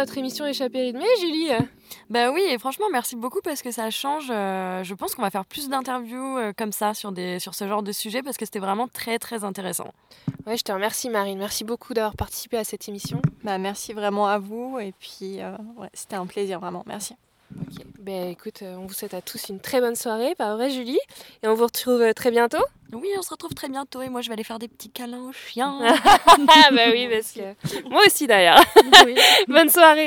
[0.04, 1.48] notre émission Échappée rythmée, Julie.
[2.10, 4.28] Bah oui, et franchement, merci beaucoup parce que ça change.
[4.30, 7.70] Euh, je pense qu'on va faire plus d'interviews euh, comme ça sur, des, sur ce
[7.70, 9.94] genre de sujet parce que c'était vraiment très très intéressant.
[10.46, 11.40] Ouais, je te remercie Marine.
[11.40, 13.22] Merci beaucoup d'avoir participé à cette émission.
[13.46, 16.84] Bah merci vraiment à vous et puis euh, ouais, c'était un plaisir vraiment.
[16.86, 17.16] Merci.
[17.62, 17.86] Ok.
[18.00, 21.00] Ben, écoute, on vous souhaite à tous une très bonne soirée, pas vrai Julie?
[21.44, 22.66] Et on vous retrouve très bientôt
[23.18, 25.34] on se retrouve très bientôt et moi je vais aller faire des petits câlins aux
[25.34, 25.80] chiens.
[26.56, 28.62] Ah, bah oui, parce que moi aussi d'ailleurs.
[29.48, 30.02] Bonne soirée.